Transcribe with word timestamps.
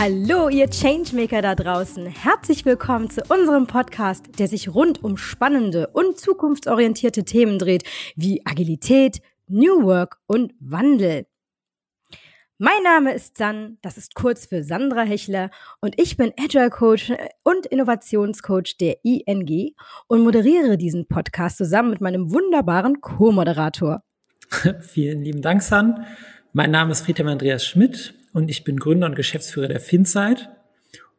Hallo, 0.00 0.48
ihr 0.48 0.70
Changemaker 0.70 1.42
da 1.42 1.56
draußen. 1.56 2.06
Herzlich 2.06 2.64
willkommen 2.64 3.10
zu 3.10 3.20
unserem 3.28 3.66
Podcast, 3.66 4.38
der 4.38 4.46
sich 4.46 4.72
rund 4.72 5.02
um 5.02 5.16
spannende 5.16 5.88
und 5.88 6.20
zukunftsorientierte 6.20 7.24
Themen 7.24 7.58
dreht, 7.58 7.82
wie 8.14 8.46
Agilität, 8.46 9.20
New 9.48 9.82
Work 9.82 10.20
und 10.28 10.54
Wandel. 10.60 11.26
Mein 12.58 12.80
Name 12.84 13.12
ist 13.12 13.38
San, 13.38 13.78
das 13.82 13.98
ist 13.98 14.14
kurz 14.14 14.46
für 14.46 14.62
Sandra 14.62 15.02
Hechler 15.02 15.50
und 15.80 16.00
ich 16.00 16.16
bin 16.16 16.32
Agile 16.38 16.70
Coach 16.70 17.12
und 17.42 17.66
Innovationscoach 17.66 18.76
der 18.78 19.04
ING 19.04 19.74
und 20.06 20.22
moderiere 20.22 20.76
diesen 20.76 21.08
Podcast 21.08 21.56
zusammen 21.56 21.90
mit 21.90 22.00
meinem 22.00 22.32
wunderbaren 22.32 23.00
Co-Moderator. 23.00 24.04
Vielen 24.80 25.22
lieben 25.22 25.42
Dank, 25.42 25.60
San. 25.60 26.06
Mein 26.54 26.70
Name 26.70 26.92
ist 26.92 27.02
Friedhelm 27.02 27.28
Andreas 27.28 27.66
Schmidt 27.66 28.14
und 28.32 28.48
ich 28.48 28.64
bin 28.64 28.78
Gründer 28.78 29.06
und 29.06 29.16
Geschäftsführer 29.16 29.68
der 29.68 29.80
FinSite. 29.80 30.48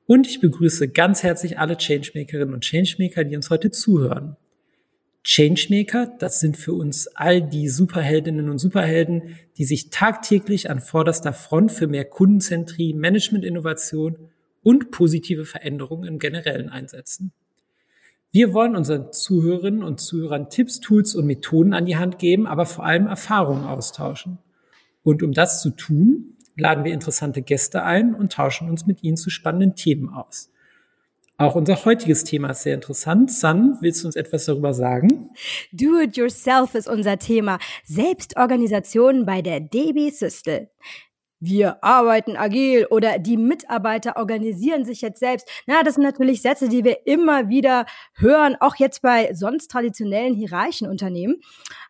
Und 0.08 0.26
ich 0.26 0.42
begrüße 0.42 0.90
ganz 0.90 1.22
herzlich 1.22 1.60
alle 1.60 1.78
Changemakerinnen 1.78 2.52
und 2.52 2.64
Changemaker, 2.64 3.24
die 3.24 3.36
uns 3.36 3.52
heute 3.52 3.70
zuhören. 3.70 4.38
Changemaker, 5.24 6.08
das 6.18 6.40
sind 6.40 6.58
für 6.58 6.74
uns 6.74 7.08
all 7.16 7.44
die 7.44 7.70
Superheldinnen 7.70 8.50
und 8.50 8.58
Superhelden, 8.58 9.38
die 9.58 9.66
sich 9.66 9.92
tagtäglich 9.92 10.72
an 10.72 10.80
vorderster 10.80 11.34
Front 11.34 11.74
für 11.74 11.86
mehr 11.86 12.05
Kundenzentrie, 12.05 12.96
Management-Innovation 12.96 14.18
und 14.64 14.90
positive 14.90 15.46
Veränderungen 15.46 16.08
im 16.08 16.18
Generellen 16.18 16.70
einsetzen. 16.70 17.34
Wir 18.32 18.52
wollen 18.54 18.76
unseren 18.76 19.14
Zuhörerinnen 19.14 19.84
und 19.84 20.00
Zuhörern 20.00 20.50
Tipps, 20.50 20.80
Tools 20.80 21.14
und 21.14 21.27
Methoden 21.27 21.74
an 21.74 21.86
die 21.86 21.98
Hand 21.98 22.18
geben, 22.18 22.48
aber 22.48 22.66
vor 22.66 22.84
allem 22.84 23.05
Erfahrungen 23.05 23.66
austauschen. 23.66 24.40
Und 25.03 25.23
um 25.23 25.31
das 25.31 25.62
zu 25.62 25.71
tun, 25.71 26.38
laden 26.55 26.84
wir 26.84 26.93
interessante 26.93 27.41
Gäste 27.41 27.84
ein 27.84 28.13
und 28.13 28.34
tauschen 28.34 28.70
uns 28.70 28.85
mit 28.85 29.04
ihnen 29.04 29.18
zu 29.18 29.29
spannenden 29.29 29.76
Themen 29.76 30.10
aus. 30.10 30.51
Auch 31.37 31.55
unser 31.55 31.85
heutiges 31.85 32.26
Thema 32.26 32.49
ist 32.49 32.63
sehr 32.63 32.76
interessant. 32.76 33.32
San, 33.32 33.77
willst 33.79 34.04
du 34.04 34.07
uns 34.07 34.18
etwas 34.18 34.43
darüber 34.43 34.74
sagen? 34.74 35.29
Do 35.71 35.98
it 35.98 36.18
yourself 36.18 36.76
ist 36.76 36.90
unser 36.90 37.18
Thema. 37.18 37.59
Selbstorganisation 37.85 39.26
bei 39.26 39.41
der 39.41 39.62
DB 39.62 40.09
Systel. 40.09 40.70
Wir 41.40 41.82
arbeiten 41.84 42.35
agil 42.35 42.85
oder 42.90 43.18
die 43.18 43.37
Mitarbeiter 43.37 44.18
organisieren 44.18 44.84
sich 44.84 45.01
jetzt 45.01 45.20
selbst. 45.20 45.48
Na, 45.68 45.84
das 45.84 45.96
sind 45.96 46.04
natürlich 46.04 46.41
Sätze, 46.41 46.68
die 46.68 46.84
wir 46.84 47.07
immer 47.07 47.48
wieder 47.48 47.85
hören, 48.15 48.57
auch 48.59 48.76
jetzt 48.76 49.01
bei 49.01 49.34
sonst 49.34 49.71
traditionellen 49.71 50.34
hierarchischen 50.34 50.90
Unternehmen. 50.90 51.41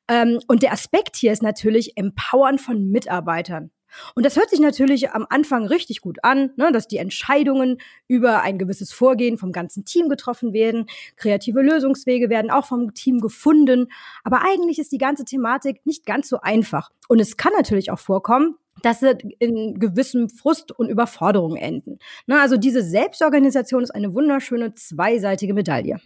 Ähm, 0.08 0.39
und 0.47 0.61
der 0.61 0.72
Aspekt 0.72 1.16
hier 1.16 1.31
ist 1.31 1.41
natürlich 1.41 1.97
Empowern 1.97 2.59
von 2.59 2.91
Mitarbeitern. 2.91 3.72
Und 4.16 4.25
das 4.25 4.38
hört 4.38 4.50
sich 4.50 4.59
natürlich 4.59 5.11
am 5.11 5.25
Anfang 5.30 5.66
richtig 5.66 6.02
gut 6.02 6.19
an, 6.23 6.52
ne, 6.56 6.72
dass 6.72 6.88
die 6.88 6.97
Entscheidungen 6.97 7.80
über 8.08 8.41
ein 8.41 8.58
gewisses 8.58 8.91
Vorgehen 8.91 9.38
vom 9.38 9.52
ganzen 9.52 9.86
Team 9.86 10.09
getroffen 10.09 10.53
werden. 10.53 10.86
Kreative 11.16 11.61
Lösungswege 11.61 12.30
werden 12.30 12.52
auch 12.52 12.66
vom 12.66 12.94
Team 12.94 13.19
gefunden. 13.19 13.88
Aber 14.23 14.41
eigentlich 14.44 14.80
ist 14.80 14.91
die 14.91 14.97
ganze 14.97 15.25
Thematik 15.25 15.86
nicht 15.86 16.06
ganz 16.06 16.30
so 16.30 16.39
einfach. 16.41 16.91
Und 17.08 17.19
es 17.19 17.38
kann 17.38 17.53
natürlich 17.53 17.91
auch 17.91 18.00
vorkommen, 18.00 18.56
dass 18.83 18.99
sie 18.99 19.17
in 19.39 19.80
gewissem 19.80 20.30
Frust 20.30 20.72
und 20.72 20.89
Überforderung 20.89 21.55
enden. 21.55 21.99
Ne, 22.27 22.39
also 22.39 22.58
diese 22.58 22.83
Selbstorganisation 22.83 23.83
ist 23.83 23.91
eine 23.91 24.13
wunderschöne 24.13 24.73
zweiseitige 24.73 25.53
Medaille. 25.53 25.99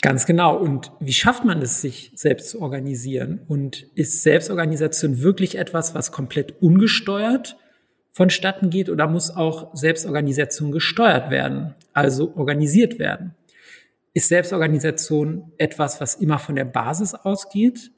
Ganz 0.00 0.24
genau. 0.24 0.56
Und 0.56 0.90
wie 1.00 1.12
schafft 1.12 1.44
man 1.44 1.60
es, 1.60 1.80
sich 1.82 2.12
selbst 2.14 2.50
zu 2.50 2.62
organisieren? 2.62 3.42
Und 3.48 3.86
ist 3.94 4.22
Selbstorganisation 4.22 5.22
wirklich 5.22 5.58
etwas, 5.58 5.94
was 5.94 6.12
komplett 6.12 6.62
ungesteuert 6.62 7.56
vonstatten 8.10 8.68
geht 8.70 8.90
oder 8.90 9.06
muss 9.06 9.30
auch 9.30 9.74
Selbstorganisation 9.74 10.70
gesteuert 10.70 11.30
werden, 11.30 11.74
also 11.92 12.34
organisiert 12.36 12.98
werden? 12.98 13.34
Ist 14.14 14.28
Selbstorganisation 14.28 15.52
etwas, 15.58 16.00
was 16.00 16.14
immer 16.16 16.38
von 16.38 16.56
der 16.56 16.66
Basis 16.66 17.14
ausgeht 17.14 17.90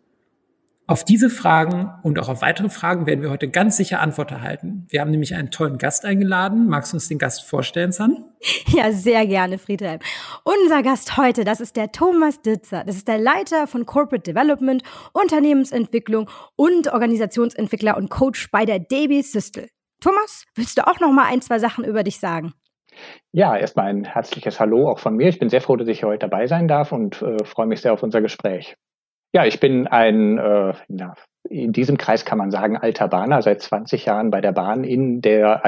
auf 0.86 1.02
diese 1.02 1.30
Fragen 1.30 1.90
und 2.02 2.18
auch 2.18 2.28
auf 2.28 2.42
weitere 2.42 2.68
Fragen 2.68 3.06
werden 3.06 3.22
wir 3.22 3.30
heute 3.30 3.48
ganz 3.48 3.76
sicher 3.76 4.00
Antwort 4.00 4.30
erhalten. 4.30 4.86
Wir 4.90 5.00
haben 5.00 5.10
nämlich 5.10 5.34
einen 5.34 5.50
tollen 5.50 5.78
Gast 5.78 6.04
eingeladen. 6.04 6.68
Magst 6.68 6.92
du 6.92 6.96
uns 6.96 7.08
den 7.08 7.18
Gast 7.18 7.44
vorstellen, 7.44 7.92
San? 7.92 8.24
Ja, 8.66 8.92
sehr 8.92 9.26
gerne, 9.26 9.58
Friedhelm. 9.58 10.00
Unser 10.42 10.82
Gast 10.82 11.16
heute, 11.16 11.44
das 11.44 11.60
ist 11.60 11.76
der 11.76 11.92
Thomas 11.92 12.42
Ditzer. 12.42 12.82
Das 12.84 12.96
ist 12.96 13.08
der 13.08 13.18
Leiter 13.18 13.66
von 13.66 13.86
Corporate 13.86 14.30
Development, 14.30 14.82
Unternehmensentwicklung 15.12 16.28
und 16.56 16.92
Organisationsentwickler 16.92 17.96
und 17.96 18.10
Coach 18.10 18.50
bei 18.50 18.64
der 18.64 18.80
DB 18.80 19.22
Systel. 19.22 19.68
Thomas, 20.00 20.44
willst 20.54 20.76
du 20.76 20.86
auch 20.86 21.00
noch 21.00 21.12
mal 21.12 21.26
ein, 21.26 21.40
zwei 21.40 21.58
Sachen 21.58 21.84
über 21.84 22.02
dich 22.02 22.18
sagen? 22.18 22.52
Ja, 23.32 23.56
erstmal 23.56 23.86
ein 23.86 24.04
herzliches 24.04 24.60
Hallo 24.60 24.90
auch 24.90 24.98
von 24.98 25.16
mir. 25.16 25.28
Ich 25.28 25.38
bin 25.38 25.48
sehr 25.48 25.60
froh, 25.60 25.76
dass 25.76 25.88
ich 25.88 26.04
heute 26.04 26.28
dabei 26.28 26.46
sein 26.46 26.68
darf 26.68 26.92
und 26.92 27.22
äh, 27.22 27.44
freue 27.44 27.66
mich 27.66 27.80
sehr 27.80 27.92
auf 27.92 28.02
unser 28.02 28.20
Gespräch. 28.20 28.76
Ja, 29.34 29.44
ich 29.44 29.58
bin 29.58 29.88
ein, 29.88 30.38
äh, 30.38 30.74
na, 30.86 31.14
in 31.50 31.72
diesem 31.72 31.98
Kreis 31.98 32.24
kann 32.24 32.38
man 32.38 32.52
sagen, 32.52 32.76
alter 32.76 33.08
Bahner, 33.08 33.42
seit 33.42 33.60
20 33.60 34.04
Jahren 34.04 34.30
bei 34.30 34.40
der 34.40 34.52
Bahn 34.52 34.84
in 34.84 35.22
der, 35.22 35.60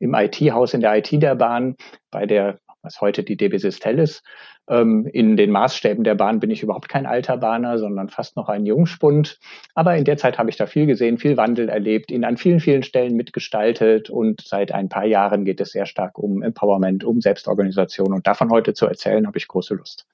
im 0.00 0.14
IT-Haus, 0.14 0.74
in 0.74 0.80
der 0.80 0.96
IT 0.96 1.10
der 1.22 1.36
Bahn, 1.36 1.76
bei 2.10 2.26
der, 2.26 2.58
was 2.82 3.00
heute 3.00 3.22
die 3.22 3.36
DB 3.36 3.58
Sistel 3.58 4.00
ist. 4.00 4.24
Ähm, 4.68 5.06
in 5.06 5.36
den 5.36 5.52
Maßstäben 5.52 6.02
der 6.02 6.16
Bahn 6.16 6.40
bin 6.40 6.50
ich 6.50 6.64
überhaupt 6.64 6.88
kein 6.88 7.06
alter 7.06 7.36
Bahner, 7.36 7.78
sondern 7.78 8.08
fast 8.08 8.34
noch 8.34 8.48
ein 8.48 8.66
Jungspund. 8.66 9.38
Aber 9.76 9.96
in 9.96 10.04
der 10.04 10.16
Zeit 10.16 10.36
habe 10.36 10.50
ich 10.50 10.56
da 10.56 10.66
viel 10.66 10.86
gesehen, 10.86 11.18
viel 11.18 11.36
Wandel 11.36 11.68
erlebt, 11.68 12.10
ihn 12.10 12.24
an 12.24 12.36
vielen, 12.36 12.58
vielen 12.58 12.82
Stellen 12.82 13.14
mitgestaltet 13.14 14.10
und 14.10 14.40
seit 14.40 14.72
ein 14.72 14.88
paar 14.88 15.06
Jahren 15.06 15.44
geht 15.44 15.60
es 15.60 15.70
sehr 15.70 15.86
stark 15.86 16.18
um 16.18 16.42
Empowerment, 16.42 17.04
um 17.04 17.20
Selbstorganisation 17.20 18.12
und 18.12 18.26
davon 18.26 18.50
heute 18.50 18.74
zu 18.74 18.86
erzählen, 18.86 19.28
habe 19.28 19.38
ich 19.38 19.46
große 19.46 19.74
Lust. 19.74 20.06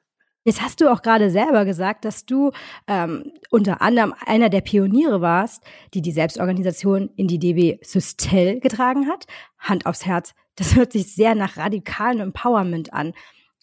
Jetzt 0.44 0.60
hast 0.60 0.80
du 0.80 0.90
auch 0.90 1.02
gerade 1.02 1.30
selber 1.30 1.64
gesagt, 1.64 2.04
dass 2.04 2.26
du 2.26 2.50
ähm, 2.88 3.32
unter 3.50 3.80
anderem 3.80 4.12
einer 4.26 4.48
der 4.48 4.60
Pioniere 4.60 5.20
warst, 5.20 5.62
die 5.94 6.02
die 6.02 6.10
Selbstorganisation 6.10 7.10
in 7.16 7.28
die 7.28 7.38
DB 7.38 7.78
Systel 7.82 8.58
getragen 8.58 9.08
hat. 9.08 9.26
Hand 9.58 9.86
aufs 9.86 10.04
Herz, 10.04 10.34
das 10.56 10.74
hört 10.74 10.92
sich 10.92 11.14
sehr 11.14 11.34
nach 11.34 11.56
radikalem 11.56 12.20
Empowerment 12.20 12.92
an. 12.92 13.12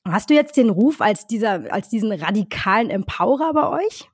Hast 0.08 0.30
du 0.30 0.34
jetzt 0.34 0.56
den 0.56 0.70
Ruf 0.70 1.02
als 1.02 1.28
dieser, 1.28 1.72
als 1.72 1.90
diesen 1.90 2.12
radikalen 2.12 2.90
Empowerer 2.90 3.54
bei 3.54 3.84
euch? 3.84 4.10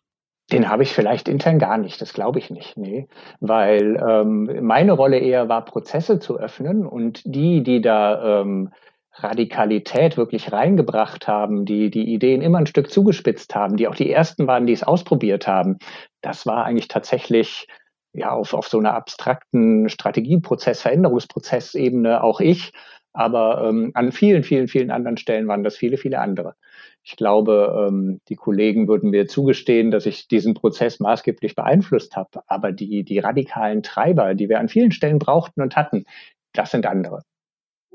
Den 0.51 0.69
habe 0.69 0.83
ich 0.83 0.93
vielleicht 0.93 1.27
intern 1.27 1.57
gar 1.57 1.77
nicht, 1.77 1.99
das 2.01 2.13
glaube 2.13 2.37
ich 2.37 2.51
nicht, 2.51 2.77
nee. 2.77 3.07
Weil 3.39 3.95
ähm, 4.07 4.59
meine 4.61 4.91
Rolle 4.91 5.17
eher 5.17 5.49
war, 5.49 5.65
Prozesse 5.65 6.19
zu 6.19 6.37
öffnen 6.37 6.85
und 6.85 7.21
die, 7.25 7.63
die 7.63 7.81
da 7.81 8.41
ähm, 8.41 8.71
Radikalität 9.17 10.17
wirklich 10.17 10.51
reingebracht 10.51 11.27
haben, 11.27 11.65
die 11.65 11.89
die 11.89 12.13
Ideen 12.13 12.41
immer 12.41 12.57
ein 12.57 12.67
Stück 12.67 12.91
zugespitzt 12.91 13.55
haben, 13.55 13.77
die 13.77 13.87
auch 13.87 13.95
die 13.95 14.11
ersten 14.11 14.47
waren, 14.47 14.67
die 14.67 14.73
es 14.73 14.83
ausprobiert 14.83 15.47
haben, 15.47 15.77
das 16.21 16.45
war 16.45 16.65
eigentlich 16.65 16.89
tatsächlich 16.89 17.67
ja 18.13 18.31
auf, 18.31 18.53
auf 18.53 18.67
so 18.67 18.77
einer 18.79 18.93
abstrakten 18.93 19.89
Strategieprozess, 19.89 20.81
Veränderungsprozessebene 20.81 22.23
auch 22.23 22.41
ich, 22.41 22.73
aber 23.13 23.69
ähm, 23.69 23.91
an 23.93 24.11
vielen, 24.11 24.43
vielen, 24.43 24.67
vielen 24.67 24.91
anderen 24.91 25.17
Stellen 25.17 25.47
waren 25.47 25.63
das 25.63 25.77
viele, 25.77 25.97
viele 25.97 26.19
andere. 26.19 26.55
Ich 27.03 27.15
glaube, 27.15 27.87
ähm, 27.87 28.19
die 28.27 28.35
Kollegen 28.35 28.87
würden 28.89 29.11
mir 29.11 29.27
zugestehen, 29.27 29.91
dass 29.91 30.05
ich 30.05 30.27
diesen 30.27 30.53
Prozess 30.55 30.99
maßgeblich 30.99 31.55
beeinflusst 31.55 32.17
habe, 32.17 32.41
aber 32.47 32.73
die, 32.73 33.03
die 33.03 33.19
radikalen 33.19 33.83
Treiber, 33.83 34.35
die 34.35 34.49
wir 34.49 34.59
an 34.59 34.67
vielen 34.67 34.91
Stellen 34.91 35.19
brauchten 35.19 35.61
und 35.61 35.77
hatten, 35.77 36.05
das 36.53 36.71
sind 36.71 36.85
andere 36.85 37.21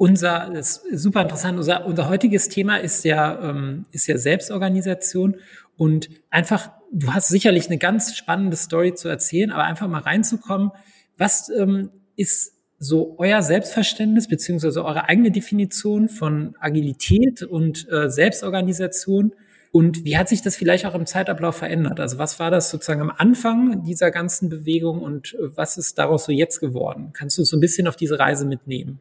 unser, 0.01 0.49
das 0.55 0.79
ist 0.79 1.03
super 1.03 1.21
interessant, 1.21 1.59
unser, 1.59 1.85
unser 1.85 2.09
heutiges 2.09 2.49
Thema 2.49 2.79
ist 2.79 3.05
ja, 3.05 3.51
ähm, 3.51 3.85
ist 3.93 4.07
ja 4.07 4.17
Selbstorganisation 4.17 5.37
und 5.77 6.09
einfach, 6.31 6.71
du 6.91 7.13
hast 7.13 7.29
sicherlich 7.29 7.67
eine 7.67 7.77
ganz 7.77 8.17
spannende 8.17 8.57
Story 8.57 8.95
zu 8.95 9.09
erzählen, 9.09 9.51
aber 9.51 9.65
einfach 9.65 9.89
mal 9.89 10.01
reinzukommen, 10.01 10.71
was 11.19 11.51
ähm, 11.51 11.91
ist 12.17 12.55
so 12.79 13.17
euer 13.19 13.43
Selbstverständnis 13.43 14.27
beziehungsweise 14.27 14.83
eure 14.87 15.07
eigene 15.07 15.31
Definition 15.33 16.09
von 16.09 16.57
Agilität 16.59 17.43
und 17.43 17.87
äh, 17.93 18.09
Selbstorganisation 18.09 19.35
und 19.71 20.07
wie 20.07 20.17
hat 20.17 20.31
sich 20.31 20.41
das 20.41 20.57
vielleicht 20.57 20.87
auch 20.87 20.95
im 20.95 21.05
Zeitablauf 21.05 21.59
verändert? 21.59 22.01
Also 22.01 22.17
was 22.17 22.41
war 22.41 22.51
das 22.51 22.71
sozusagen 22.71 23.03
am 23.03 23.13
Anfang 23.15 23.83
dieser 23.85 24.11
ganzen 24.11 24.49
Bewegung 24.49 25.03
und 25.03 25.35
äh, 25.35 25.55
was 25.55 25.77
ist 25.77 25.99
daraus 25.99 26.25
so 26.25 26.33
jetzt 26.33 26.59
geworden? 26.59 27.11
Kannst 27.13 27.37
du 27.37 27.45
so 27.45 27.59
ein 27.59 27.61
bisschen 27.61 27.87
auf 27.87 27.97
diese 27.97 28.19
Reise 28.19 28.47
mitnehmen? 28.47 28.99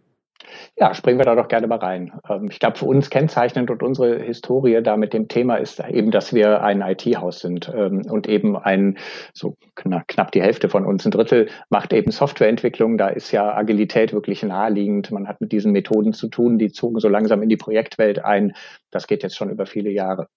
Ja, 0.78 0.94
springen 0.94 1.20
wir 1.20 1.26
da 1.26 1.36
doch 1.36 1.48
gerne 1.48 1.68
mal 1.68 1.80
rein. 1.80 2.14
Ähm, 2.30 2.48
ich 2.50 2.60
glaube, 2.60 2.78
für 2.78 2.86
uns 2.86 3.10
kennzeichnend 3.10 3.70
und 3.70 3.84
unsere 3.84 4.20
Historie 4.20 4.82
da 4.82 4.98
mit 4.98 5.14
dem 5.14 5.28
Thema 5.28 5.56
ist 5.56 5.80
eben, 5.80 6.12
dass 6.12 6.34
wir 6.34 6.62
ein 6.62 6.82
IT-Haus 6.82 7.40
sind 7.40 7.72
ähm, 7.74 8.04
und 8.10 8.28
eben 8.28 8.58
ein, 8.58 8.98
so 9.34 9.56
knapp 9.76 10.32
die 10.32 10.42
Hälfte 10.42 10.70
von 10.70 10.86
uns, 10.86 11.06
ein 11.06 11.12
Drittel, 11.12 11.50
macht 11.70 11.94
eben 11.94 12.12
Softwareentwicklung. 12.12 12.98
Da 12.98 13.10
ist 13.10 13.32
ja 13.32 13.56
Agilität 13.56 14.14
wirklich 14.14 14.44
naheliegend. 14.44 15.12
Man 15.12 15.28
hat 15.28 15.42
mit 15.42 15.52
diesen 15.52 15.72
Methoden 15.72 16.14
zu 16.14 16.28
tun, 16.28 16.58
die 16.58 16.72
zogen 16.72 17.00
so 17.00 17.10
langsam 17.10 17.42
in 17.44 17.50
die 17.50 17.58
Projektwelt 17.58 18.24
ein. 18.24 18.54
Das 18.92 19.08
geht 19.08 19.24
jetzt 19.24 19.36
schon 19.36 19.50
über 19.50 19.66
viele 19.66 19.90
Jahre. 19.90 20.28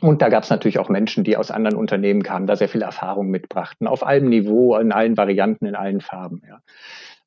Und 0.00 0.22
da 0.22 0.28
gab 0.28 0.42
es 0.42 0.50
natürlich 0.50 0.78
auch 0.78 0.88
Menschen, 0.88 1.22
die 1.22 1.36
aus 1.36 1.50
anderen 1.50 1.76
Unternehmen 1.76 2.22
kamen, 2.22 2.46
da 2.46 2.56
sehr 2.56 2.68
viel 2.68 2.82
Erfahrung 2.82 3.28
mitbrachten, 3.28 3.86
auf 3.86 4.04
allem 4.04 4.28
Niveau, 4.28 4.76
in 4.76 4.92
allen 4.92 5.16
Varianten, 5.16 5.66
in 5.66 5.76
allen 5.76 6.00
Farben. 6.00 6.42
Ja. 6.48 6.60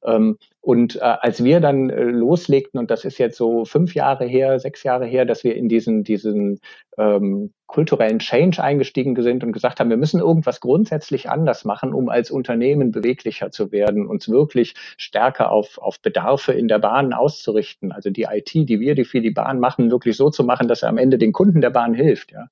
Ähm, 0.03 0.37
Und 0.61 0.97
äh, 0.97 0.99
als 0.99 1.43
wir 1.43 1.59
dann 1.59 1.89
äh, 1.89 2.03
loslegten, 2.03 2.79
und 2.79 2.91
das 2.91 3.05
ist 3.05 3.17
jetzt 3.17 3.37
so 3.37 3.65
fünf 3.65 3.95
Jahre 3.95 4.25
her, 4.25 4.59
sechs 4.59 4.83
Jahre 4.83 5.05
her, 5.05 5.25
dass 5.25 5.43
wir 5.43 5.55
in 5.55 5.69
diesen, 5.69 6.03
diesen 6.03 6.59
ähm, 6.97 7.53
kulturellen 7.67 8.19
Change 8.19 8.61
eingestiegen 8.61 9.21
sind 9.21 9.43
und 9.43 9.53
gesagt 9.53 9.79
haben, 9.79 9.89
wir 9.89 9.97
müssen 9.97 10.19
irgendwas 10.19 10.59
grundsätzlich 10.59 11.29
anders 11.29 11.65
machen, 11.65 11.93
um 11.93 12.09
als 12.09 12.31
Unternehmen 12.31 12.91
beweglicher 12.91 13.51
zu 13.51 13.71
werden, 13.71 14.07
uns 14.07 14.29
wirklich 14.29 14.73
stärker 14.97 15.51
auf, 15.51 15.77
auf 15.77 16.01
Bedarfe 16.01 16.53
in 16.53 16.67
der 16.67 16.79
Bahn 16.79 17.13
auszurichten. 17.13 17.91
Also 17.91 18.09
die 18.09 18.27
IT, 18.29 18.53
die 18.53 18.79
wir 18.79 18.95
die 18.95 19.05
für 19.05 19.21
die 19.21 19.31
Bahn 19.31 19.59
machen, 19.59 19.91
wirklich 19.91 20.17
so 20.17 20.29
zu 20.29 20.43
machen, 20.43 20.67
dass 20.67 20.83
er 20.83 20.89
am 20.89 20.97
Ende 20.97 21.17
den 21.17 21.33
Kunden 21.33 21.61
der 21.61 21.71
Bahn 21.71 21.93
hilft. 21.93 22.31
Ja 22.31 22.47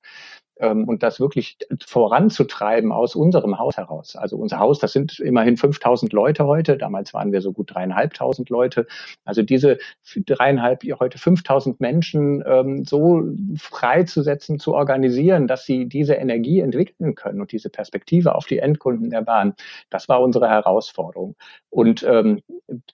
und 0.58 1.02
das 1.02 1.20
wirklich 1.20 1.58
voranzutreiben 1.84 2.92
aus 2.92 3.14
unserem 3.14 3.58
Haus 3.58 3.76
heraus. 3.76 4.16
Also 4.16 4.36
unser 4.36 4.58
Haus, 4.58 4.78
das 4.78 4.92
sind 4.92 5.18
immerhin 5.18 5.56
5000 5.56 6.12
Leute 6.12 6.46
heute. 6.46 6.78
Damals 6.78 7.12
waren 7.12 7.32
wir 7.32 7.42
so 7.42 7.52
gut 7.52 7.74
dreieinhalbtausend 7.74 8.48
Leute. 8.48 8.86
Also 9.24 9.42
diese 9.42 9.78
dreieinhalb, 10.16 10.82
heute 10.98 11.18
5000 11.18 11.80
Menschen 11.80 12.42
ähm, 12.46 12.84
so 12.84 13.22
freizusetzen, 13.56 14.58
zu 14.58 14.74
organisieren, 14.74 15.46
dass 15.46 15.66
sie 15.66 15.86
diese 15.88 16.14
Energie 16.14 16.60
entwickeln 16.60 17.14
können 17.14 17.40
und 17.40 17.52
diese 17.52 17.68
Perspektive 17.68 18.34
auf 18.34 18.46
die 18.46 18.58
Endkunden 18.58 19.10
der 19.10 19.22
Bahn. 19.22 19.54
Das 19.90 20.08
war 20.08 20.22
unsere 20.22 20.48
Herausforderung. 20.48 21.36
Und 21.68 22.02
ähm, 22.02 22.40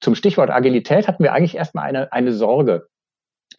zum 0.01 0.15
Stichwort 0.15 0.51
Agilität 0.51 1.07
hatten 1.07 1.23
wir 1.23 1.33
eigentlich 1.33 1.57
erstmal 1.57 1.89
eine, 1.89 2.13
eine 2.13 2.33
Sorge. 2.33 2.89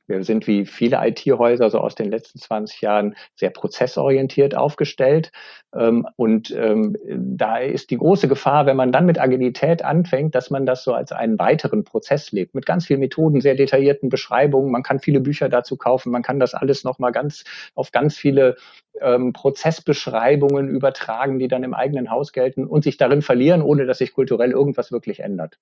Wir 0.07 0.23
sind 0.23 0.47
wie 0.47 0.65
viele 0.65 0.99
IT-Häuser 1.07 1.69
so 1.69 1.79
aus 1.79 1.95
den 1.95 2.11
letzten 2.11 2.37
20 2.37 2.81
Jahren 2.81 3.15
sehr 3.35 3.51
prozessorientiert 3.51 4.55
aufgestellt. 4.55 5.31
Ähm, 5.73 6.05
und 6.17 6.51
ähm, 6.51 6.97
da 7.07 7.57
ist 7.57 7.89
die 7.89 7.97
große 7.97 8.27
Gefahr, 8.27 8.65
wenn 8.65 8.75
man 8.75 8.91
dann 8.91 9.05
mit 9.05 9.19
Agilität 9.19 9.83
anfängt, 9.83 10.35
dass 10.35 10.49
man 10.49 10.65
das 10.65 10.83
so 10.83 10.93
als 10.93 11.13
einen 11.13 11.39
weiteren 11.39 11.85
Prozess 11.85 12.31
lebt, 12.33 12.53
mit 12.53 12.65
ganz 12.65 12.85
vielen 12.85 12.99
Methoden, 12.99 13.39
sehr 13.39 13.55
detaillierten 13.55 14.09
Beschreibungen. 14.09 14.71
Man 14.71 14.83
kann 14.83 14.99
viele 14.99 15.21
Bücher 15.21 15.47
dazu 15.47 15.77
kaufen. 15.77 16.11
Man 16.11 16.21
kann 16.21 16.39
das 16.39 16.53
alles 16.53 16.83
nochmal 16.83 17.13
ganz 17.13 17.45
auf 17.73 17.91
ganz 17.91 18.17
viele 18.17 18.57
ähm, 18.99 19.31
Prozessbeschreibungen 19.31 20.67
übertragen, 20.67 21.39
die 21.39 21.47
dann 21.47 21.63
im 21.63 21.73
eigenen 21.73 22.11
Haus 22.11 22.33
gelten 22.33 22.67
und 22.67 22.83
sich 22.83 22.97
darin 22.97 23.21
verlieren, 23.21 23.61
ohne 23.61 23.85
dass 23.85 23.99
sich 23.99 24.13
kulturell 24.13 24.51
irgendwas 24.51 24.91
wirklich 24.91 25.21
ändert. 25.21 25.59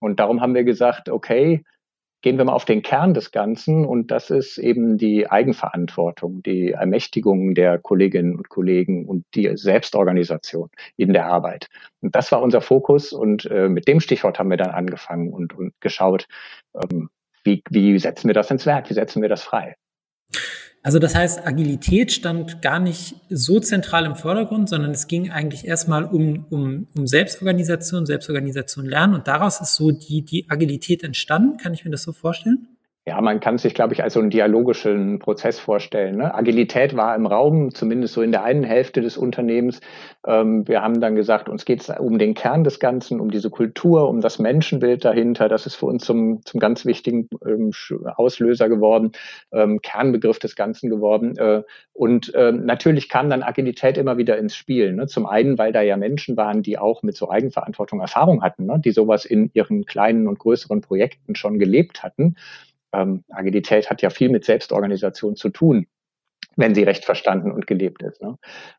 Und 0.00 0.18
darum 0.18 0.40
haben 0.40 0.54
wir 0.54 0.64
gesagt, 0.64 1.08
okay, 1.08 1.62
gehen 2.22 2.36
wir 2.36 2.44
mal 2.44 2.52
auf 2.52 2.64
den 2.64 2.82
Kern 2.82 3.14
des 3.14 3.30
Ganzen 3.30 3.84
und 3.84 4.10
das 4.10 4.30
ist 4.30 4.58
eben 4.58 4.98
die 4.98 5.30
Eigenverantwortung, 5.30 6.42
die 6.42 6.72
Ermächtigung 6.72 7.54
der 7.54 7.78
Kolleginnen 7.78 8.36
und 8.36 8.48
Kollegen 8.48 9.06
und 9.06 9.24
die 9.34 9.56
Selbstorganisation 9.56 10.70
in 10.96 11.12
der 11.12 11.26
Arbeit. 11.26 11.68
Und 12.00 12.14
das 12.14 12.30
war 12.32 12.42
unser 12.42 12.60
Fokus 12.60 13.12
und 13.12 13.46
äh, 13.46 13.68
mit 13.68 13.88
dem 13.88 14.00
Stichwort 14.00 14.38
haben 14.38 14.50
wir 14.50 14.56
dann 14.56 14.70
angefangen 14.70 15.32
und, 15.32 15.56
und 15.56 15.72
geschaut, 15.80 16.26
ähm, 16.74 17.08
wie, 17.44 17.62
wie 17.70 17.98
setzen 17.98 18.28
wir 18.28 18.34
das 18.34 18.50
ins 18.50 18.66
Werk, 18.66 18.90
wie 18.90 18.94
setzen 18.94 19.22
wir 19.22 19.28
das 19.28 19.42
frei. 19.42 19.76
Also 20.82 20.98
das 20.98 21.14
heißt, 21.14 21.46
Agilität 21.46 22.10
stand 22.10 22.62
gar 22.62 22.78
nicht 22.78 23.14
so 23.28 23.60
zentral 23.60 24.06
im 24.06 24.16
Vordergrund, 24.16 24.68
sondern 24.68 24.92
es 24.92 25.08
ging 25.08 25.30
eigentlich 25.30 25.66
erstmal 25.66 26.04
um, 26.04 26.46
um, 26.48 26.86
um 26.96 27.06
Selbstorganisation, 27.06 28.06
Selbstorganisation 28.06 28.86
lernen 28.86 29.14
und 29.14 29.28
daraus 29.28 29.60
ist 29.60 29.74
so 29.74 29.90
die, 29.90 30.22
die 30.22 30.48
Agilität 30.48 31.02
entstanden. 31.02 31.58
Kann 31.58 31.74
ich 31.74 31.84
mir 31.84 31.90
das 31.90 32.02
so 32.02 32.12
vorstellen? 32.12 32.66
Ja, 33.06 33.18
man 33.22 33.40
kann 33.40 33.56
sich, 33.56 33.72
glaube 33.72 33.94
ich, 33.94 34.02
als 34.02 34.12
so 34.12 34.20
einen 34.20 34.28
dialogischen 34.28 35.20
Prozess 35.20 35.58
vorstellen. 35.58 36.18
Ne? 36.18 36.34
Agilität 36.34 36.94
war 36.94 37.16
im 37.16 37.24
Raum, 37.24 37.74
zumindest 37.74 38.12
so 38.12 38.20
in 38.20 38.30
der 38.30 38.44
einen 38.44 38.62
Hälfte 38.62 39.00
des 39.00 39.16
Unternehmens. 39.16 39.80
Ähm, 40.26 40.68
wir 40.68 40.82
haben 40.82 41.00
dann 41.00 41.14
gesagt, 41.14 41.48
uns 41.48 41.64
geht 41.64 41.80
es 41.80 41.88
um 41.88 42.18
den 42.18 42.34
Kern 42.34 42.62
des 42.62 42.78
Ganzen, 42.78 43.18
um 43.18 43.30
diese 43.30 43.48
Kultur, 43.48 44.06
um 44.06 44.20
das 44.20 44.38
Menschenbild 44.38 45.02
dahinter. 45.02 45.48
Das 45.48 45.64
ist 45.64 45.76
für 45.76 45.86
uns 45.86 46.04
zum, 46.04 46.44
zum 46.44 46.60
ganz 46.60 46.84
wichtigen 46.84 47.30
ähm, 47.46 47.70
Auslöser 48.16 48.68
geworden, 48.68 49.12
ähm, 49.50 49.80
Kernbegriff 49.80 50.38
des 50.38 50.54
Ganzen 50.54 50.90
geworden. 50.90 51.38
Äh, 51.38 51.62
und 51.94 52.34
äh, 52.34 52.52
natürlich 52.52 53.08
kam 53.08 53.30
dann 53.30 53.42
Agilität 53.42 53.96
immer 53.96 54.18
wieder 54.18 54.36
ins 54.36 54.54
Spiel. 54.54 54.92
Ne? 54.92 55.06
Zum 55.06 55.24
einen, 55.24 55.56
weil 55.56 55.72
da 55.72 55.80
ja 55.80 55.96
Menschen 55.96 56.36
waren, 56.36 56.62
die 56.62 56.76
auch 56.76 57.02
mit 57.02 57.16
so 57.16 57.30
Eigenverantwortung 57.30 58.00
Erfahrung 58.00 58.42
hatten, 58.42 58.66
ne? 58.66 58.78
die 58.78 58.90
sowas 58.90 59.24
in 59.24 59.50
ihren 59.54 59.86
kleinen 59.86 60.28
und 60.28 60.38
größeren 60.38 60.82
Projekten 60.82 61.34
schon 61.34 61.58
gelebt 61.58 62.02
hatten 62.02 62.36
ähm, 62.92 63.24
Agilität 63.30 63.90
hat 63.90 64.02
ja 64.02 64.10
viel 64.10 64.30
mit 64.30 64.44
Selbstorganisation 64.44 65.36
zu 65.36 65.50
tun 65.50 65.86
wenn 66.56 66.74
sie 66.74 66.82
recht 66.82 67.04
verstanden 67.04 67.52
und 67.52 67.66
gelebt 67.66 68.02
ist. 68.02 68.22
Ne? 68.22 68.36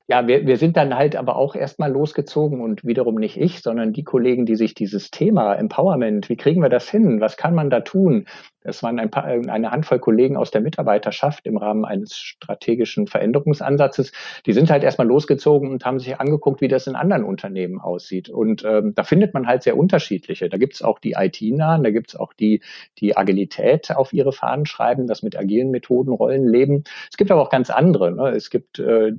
Ja, 0.07 0.27
wir, 0.27 0.45
wir 0.45 0.57
sind 0.57 0.77
dann 0.77 0.95
halt 0.95 1.15
aber 1.15 1.35
auch 1.35 1.55
erstmal 1.55 1.91
losgezogen 1.91 2.61
und 2.61 2.85
wiederum 2.85 3.15
nicht 3.15 3.37
ich, 3.37 3.61
sondern 3.61 3.93
die 3.93 4.03
Kollegen, 4.03 4.45
die 4.45 4.55
sich 4.55 4.73
dieses 4.73 5.09
Thema 5.09 5.55
Empowerment, 5.55 6.29
wie 6.29 6.37
kriegen 6.37 6.61
wir 6.61 6.69
das 6.69 6.89
hin, 6.89 7.21
was 7.21 7.37
kann 7.37 7.55
man 7.55 7.69
da 7.69 7.81
tun, 7.81 8.27
es 8.63 8.83
waren 8.83 8.99
ein 8.99 9.09
paar, 9.09 9.25
eine 9.25 9.71
Handvoll 9.71 9.99
Kollegen 9.99 10.37
aus 10.37 10.51
der 10.51 10.61
Mitarbeiterschaft 10.61 11.45
im 11.45 11.57
Rahmen 11.57 11.85
eines 11.85 12.15
strategischen 12.15 13.07
Veränderungsansatzes. 13.07 14.11
Die 14.45 14.53
sind 14.53 14.69
halt 14.69 14.83
erstmal 14.83 15.07
losgezogen 15.07 15.71
und 15.71 15.85
haben 15.85 15.99
sich 15.99 16.19
angeguckt, 16.19 16.61
wie 16.61 16.67
das 16.67 16.87
in 16.87 16.95
anderen 16.95 17.23
Unternehmen 17.23 17.79
aussieht. 17.79 18.29
Und 18.29 18.63
ähm, 18.63 18.93
da 18.93 19.03
findet 19.03 19.33
man 19.33 19.47
halt 19.47 19.63
sehr 19.63 19.77
unterschiedliche. 19.77 20.49
Da 20.49 20.57
gibt's 20.57 20.81
auch 20.81 20.99
die 20.99 21.15
IT-nahen, 21.17 21.83
da 21.83 21.89
gibt's 21.89 22.15
auch 22.15 22.33
die, 22.33 22.61
die 22.99 23.17
Agilität 23.17 23.91
auf 23.95 24.13
ihre 24.13 24.31
Fahnen 24.31 24.65
schreiben, 24.65 25.07
das 25.07 25.23
mit 25.23 25.37
agilen 25.37 25.71
Methoden 25.71 26.11
Rollen 26.11 26.47
leben. 26.47 26.83
Es 27.09 27.17
gibt 27.17 27.31
aber 27.31 27.41
auch 27.41 27.49
ganz 27.49 27.69
andere. 27.69 28.11
Ne? 28.11 28.29
Es 28.29 28.49
gibt 28.49 28.77
äh, 28.79 29.11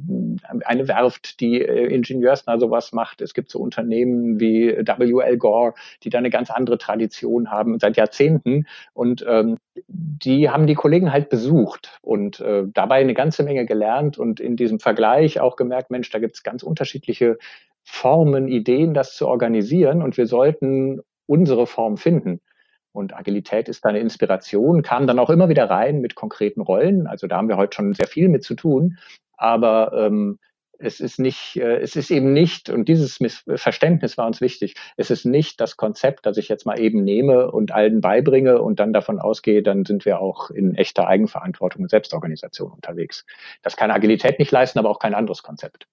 eine 0.64 0.88
Werft, 0.88 1.40
die 1.40 1.60
äh, 1.60 1.86
ingenieursnah 1.92 2.58
sowas 2.58 2.92
macht. 2.92 3.20
Es 3.20 3.34
gibt 3.34 3.50
so 3.50 3.58
Unternehmen 3.58 4.38
wie 4.38 4.68
WL 4.68 5.36
Gore, 5.36 5.74
die 6.04 6.10
da 6.10 6.18
eine 6.18 6.30
ganz 6.30 6.50
andere 6.50 6.78
Tradition 6.78 7.50
haben 7.50 7.78
seit 7.80 7.96
Jahrzehnten 7.96 8.66
und 8.94 9.22
ähm, 9.32 9.58
die 9.86 10.50
haben 10.50 10.66
die 10.66 10.74
Kollegen 10.74 11.10
halt 11.12 11.30
besucht 11.30 11.98
und 12.02 12.40
äh, 12.40 12.64
dabei 12.66 12.96
eine 12.96 13.14
ganze 13.14 13.42
Menge 13.42 13.64
gelernt 13.64 14.18
und 14.18 14.40
in 14.40 14.56
diesem 14.56 14.78
Vergleich 14.78 15.40
auch 15.40 15.56
gemerkt, 15.56 15.90
Mensch, 15.90 16.10
da 16.10 16.18
gibt 16.18 16.36
es 16.36 16.42
ganz 16.42 16.62
unterschiedliche 16.62 17.38
Formen, 17.82 18.48
Ideen, 18.48 18.94
das 18.94 19.16
zu 19.16 19.26
organisieren 19.26 20.02
und 20.02 20.16
wir 20.16 20.26
sollten 20.26 21.00
unsere 21.26 21.66
Form 21.66 21.96
finden. 21.96 22.40
Und 22.92 23.16
Agilität 23.16 23.68
ist 23.68 23.84
da 23.84 23.88
eine 23.88 24.00
Inspiration, 24.00 24.82
kam 24.82 25.06
dann 25.06 25.18
auch 25.18 25.30
immer 25.30 25.48
wieder 25.48 25.70
rein 25.70 26.00
mit 26.02 26.14
konkreten 26.14 26.60
Rollen. 26.60 27.06
Also 27.06 27.26
da 27.26 27.38
haben 27.38 27.48
wir 27.48 27.56
heute 27.56 27.76
schon 27.76 27.94
sehr 27.94 28.06
viel 28.06 28.28
mit 28.28 28.44
zu 28.44 28.54
tun. 28.54 28.98
Aber 29.38 29.92
ähm, 29.94 30.38
es 30.82 31.00
ist 31.00 31.18
nicht, 31.18 31.56
äh, 31.56 31.78
es 31.78 31.96
ist 31.96 32.10
eben 32.10 32.32
nicht, 32.32 32.68
und 32.68 32.88
dieses 32.88 33.18
Verständnis 33.56 34.18
war 34.18 34.26
uns 34.26 34.40
wichtig, 34.40 34.74
es 34.96 35.10
ist 35.10 35.24
nicht 35.24 35.60
das 35.60 35.76
Konzept, 35.76 36.26
das 36.26 36.36
ich 36.36 36.48
jetzt 36.48 36.66
mal 36.66 36.78
eben 36.78 37.04
nehme 37.04 37.50
und 37.50 37.72
allen 37.72 38.00
beibringe 38.00 38.60
und 38.60 38.80
dann 38.80 38.92
davon 38.92 39.18
ausgehe, 39.18 39.62
dann 39.62 39.84
sind 39.84 40.04
wir 40.04 40.20
auch 40.20 40.50
in 40.50 40.74
echter 40.74 41.06
Eigenverantwortung 41.06 41.82
und 41.82 41.88
Selbstorganisation 41.88 42.72
unterwegs. 42.72 43.24
Das 43.62 43.76
kann 43.76 43.90
Agilität 43.90 44.38
nicht 44.38 44.50
leisten, 44.50 44.78
aber 44.78 44.90
auch 44.90 44.98
kein 44.98 45.14
anderes 45.14 45.42
Konzept. 45.42 45.86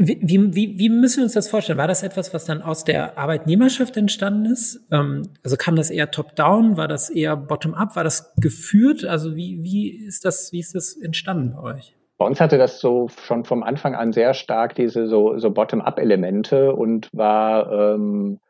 Wie, 0.00 0.20
wie, 0.22 0.78
wie 0.78 0.88
müssen 0.90 1.18
wir 1.18 1.24
uns 1.24 1.32
das 1.32 1.48
vorstellen? 1.48 1.76
War 1.76 1.88
das 1.88 2.04
etwas, 2.04 2.32
was 2.32 2.44
dann 2.44 2.62
aus 2.62 2.84
der 2.84 3.18
Arbeitnehmerschaft 3.18 3.96
entstanden 3.96 4.46
ist? 4.46 4.86
Ähm, 4.92 5.24
also 5.42 5.56
kam 5.56 5.74
das 5.74 5.90
eher 5.90 6.12
top-down? 6.12 6.76
War 6.76 6.86
das 6.86 7.10
eher 7.10 7.36
bottom-up? 7.36 7.96
War 7.96 8.04
das 8.04 8.32
geführt? 8.36 9.04
Also 9.04 9.34
wie, 9.34 9.64
wie 9.64 9.88
ist 9.88 10.24
das, 10.24 10.52
wie 10.52 10.60
ist 10.60 10.76
das 10.76 10.96
entstanden 10.96 11.54
bei 11.56 11.74
euch? 11.74 11.97
Bei 12.18 12.26
uns 12.26 12.40
hatte 12.40 12.58
das 12.58 12.80
so 12.80 13.08
schon 13.08 13.44
vom 13.44 13.62
Anfang 13.62 13.94
an 13.94 14.12
sehr 14.12 14.34
stark 14.34 14.74
diese 14.74 15.06
so, 15.06 15.38
so 15.38 15.52
Bottom-up-Elemente 15.52 16.74
und 16.74 17.08
war 17.12 17.72
ähm, 17.72 18.40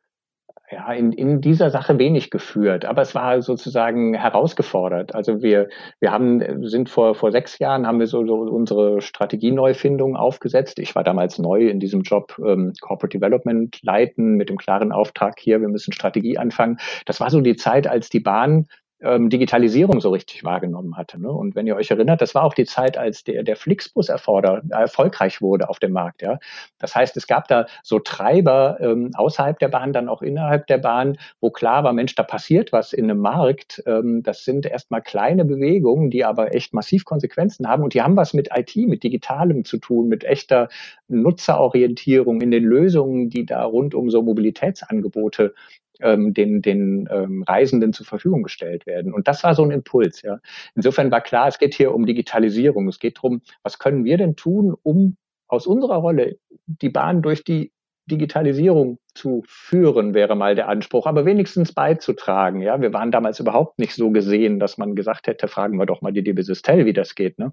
ja 0.70 0.90
in, 0.92 1.12
in 1.12 1.42
dieser 1.42 1.68
Sache 1.68 1.98
wenig 1.98 2.30
geführt, 2.30 2.86
aber 2.86 3.02
es 3.02 3.14
war 3.14 3.42
sozusagen 3.42 4.14
herausgefordert. 4.14 5.14
Also 5.14 5.42
wir 5.42 5.68
wir 6.00 6.12
haben 6.12 6.66
sind 6.66 6.88
vor 6.88 7.14
vor 7.14 7.30
sechs 7.30 7.58
Jahren 7.58 7.86
haben 7.86 8.00
wir 8.00 8.06
so, 8.06 8.26
so 8.26 8.36
unsere 8.36 9.02
Strategieneufindung 9.02 10.16
aufgesetzt. 10.16 10.78
Ich 10.78 10.94
war 10.94 11.04
damals 11.04 11.38
neu 11.38 11.68
in 11.68 11.78
diesem 11.78 12.02
Job 12.02 12.36
ähm, 12.38 12.72
Corporate 12.80 13.18
Development 13.18 13.78
leiten 13.82 14.36
mit 14.36 14.48
dem 14.48 14.56
klaren 14.56 14.92
Auftrag 14.92 15.38
hier, 15.38 15.60
wir 15.60 15.68
müssen 15.68 15.92
Strategie 15.92 16.38
anfangen. 16.38 16.78
Das 17.04 17.20
war 17.20 17.28
so 17.28 17.42
die 17.42 17.56
Zeit, 17.56 17.86
als 17.86 18.08
die 18.08 18.20
Bahn 18.20 18.66
ähm, 19.00 19.30
Digitalisierung 19.30 20.00
so 20.00 20.10
richtig 20.10 20.44
wahrgenommen 20.44 20.96
hatte. 20.96 21.20
Ne? 21.20 21.30
Und 21.30 21.54
wenn 21.54 21.66
ihr 21.66 21.76
euch 21.76 21.90
erinnert, 21.90 22.20
das 22.20 22.34
war 22.34 22.44
auch 22.44 22.54
die 22.54 22.64
Zeit, 22.64 22.98
als 22.98 23.24
der, 23.24 23.42
der 23.42 23.56
Flixbus 23.56 24.08
erforder, 24.08 24.62
erfolgreich 24.70 25.40
wurde 25.40 25.68
auf 25.68 25.78
dem 25.78 25.92
Markt. 25.92 26.22
Ja? 26.22 26.38
Das 26.78 26.94
heißt, 26.94 27.16
es 27.16 27.26
gab 27.26 27.48
da 27.48 27.66
so 27.82 27.98
Treiber 28.00 28.78
ähm, 28.80 29.10
außerhalb 29.14 29.58
der 29.58 29.68
Bahn, 29.68 29.92
dann 29.92 30.08
auch 30.08 30.22
innerhalb 30.22 30.66
der 30.66 30.78
Bahn, 30.78 31.18
wo 31.40 31.50
klar 31.50 31.84
war, 31.84 31.92
Mensch, 31.92 32.14
da 32.14 32.22
passiert 32.22 32.72
was 32.72 32.92
in 32.92 33.04
einem 33.04 33.20
Markt. 33.20 33.82
Ähm, 33.86 34.22
das 34.22 34.44
sind 34.44 34.66
erstmal 34.66 35.02
kleine 35.02 35.44
Bewegungen, 35.44 36.10
die 36.10 36.24
aber 36.24 36.54
echt 36.54 36.74
massiv 36.74 37.04
Konsequenzen 37.04 37.68
haben. 37.68 37.84
Und 37.84 37.94
die 37.94 38.02
haben 38.02 38.16
was 38.16 38.34
mit 38.34 38.50
IT, 38.54 38.74
mit 38.76 39.04
Digitalem 39.04 39.64
zu 39.64 39.78
tun, 39.78 40.08
mit 40.08 40.24
echter 40.24 40.68
Nutzerorientierung 41.08 42.40
in 42.40 42.50
den 42.50 42.64
Lösungen, 42.64 43.30
die 43.30 43.46
da 43.46 43.64
rund 43.64 43.94
um 43.94 44.10
so 44.10 44.22
Mobilitätsangebote 44.22 45.54
ähm, 46.00 46.34
den, 46.34 46.62
den 46.62 47.08
ähm, 47.10 47.42
Reisenden 47.42 47.92
zur 47.92 48.06
Verfügung 48.06 48.42
gestellt 48.42 48.86
werden. 48.86 49.12
Und 49.12 49.28
das 49.28 49.44
war 49.44 49.54
so 49.54 49.62
ein 49.62 49.70
Impuls. 49.70 50.22
Ja. 50.22 50.38
Insofern 50.74 51.10
war 51.10 51.20
klar, 51.20 51.48
es 51.48 51.58
geht 51.58 51.74
hier 51.74 51.94
um 51.94 52.06
Digitalisierung. 52.06 52.88
Es 52.88 52.98
geht 52.98 53.18
darum, 53.18 53.42
was 53.62 53.78
können 53.78 54.04
wir 54.04 54.16
denn 54.16 54.36
tun, 54.36 54.74
um 54.82 55.16
aus 55.46 55.66
unserer 55.66 55.96
Rolle 55.96 56.36
die 56.66 56.90
Bahn 56.90 57.22
durch 57.22 57.44
die 57.44 57.72
Digitalisierung 58.06 58.98
durchzuführen, 59.18 60.14
wäre 60.14 60.34
mal 60.36 60.54
der 60.54 60.68
Anspruch, 60.68 61.06
aber 61.06 61.24
wenigstens 61.24 61.72
beizutragen. 61.72 62.60
Ja, 62.62 62.80
wir 62.80 62.92
waren 62.92 63.10
damals 63.10 63.40
überhaupt 63.40 63.78
nicht 63.78 63.94
so 63.94 64.10
gesehen, 64.10 64.60
dass 64.60 64.78
man 64.78 64.94
gesagt 64.94 65.26
hätte, 65.26 65.48
fragen 65.48 65.76
wir 65.78 65.86
doch 65.86 66.02
mal 66.02 66.12
die 66.12 66.22
DB 66.22 66.42
Systel, 66.42 66.86
wie 66.86 66.92
das 66.92 67.14
geht. 67.14 67.38
Ne? 67.38 67.52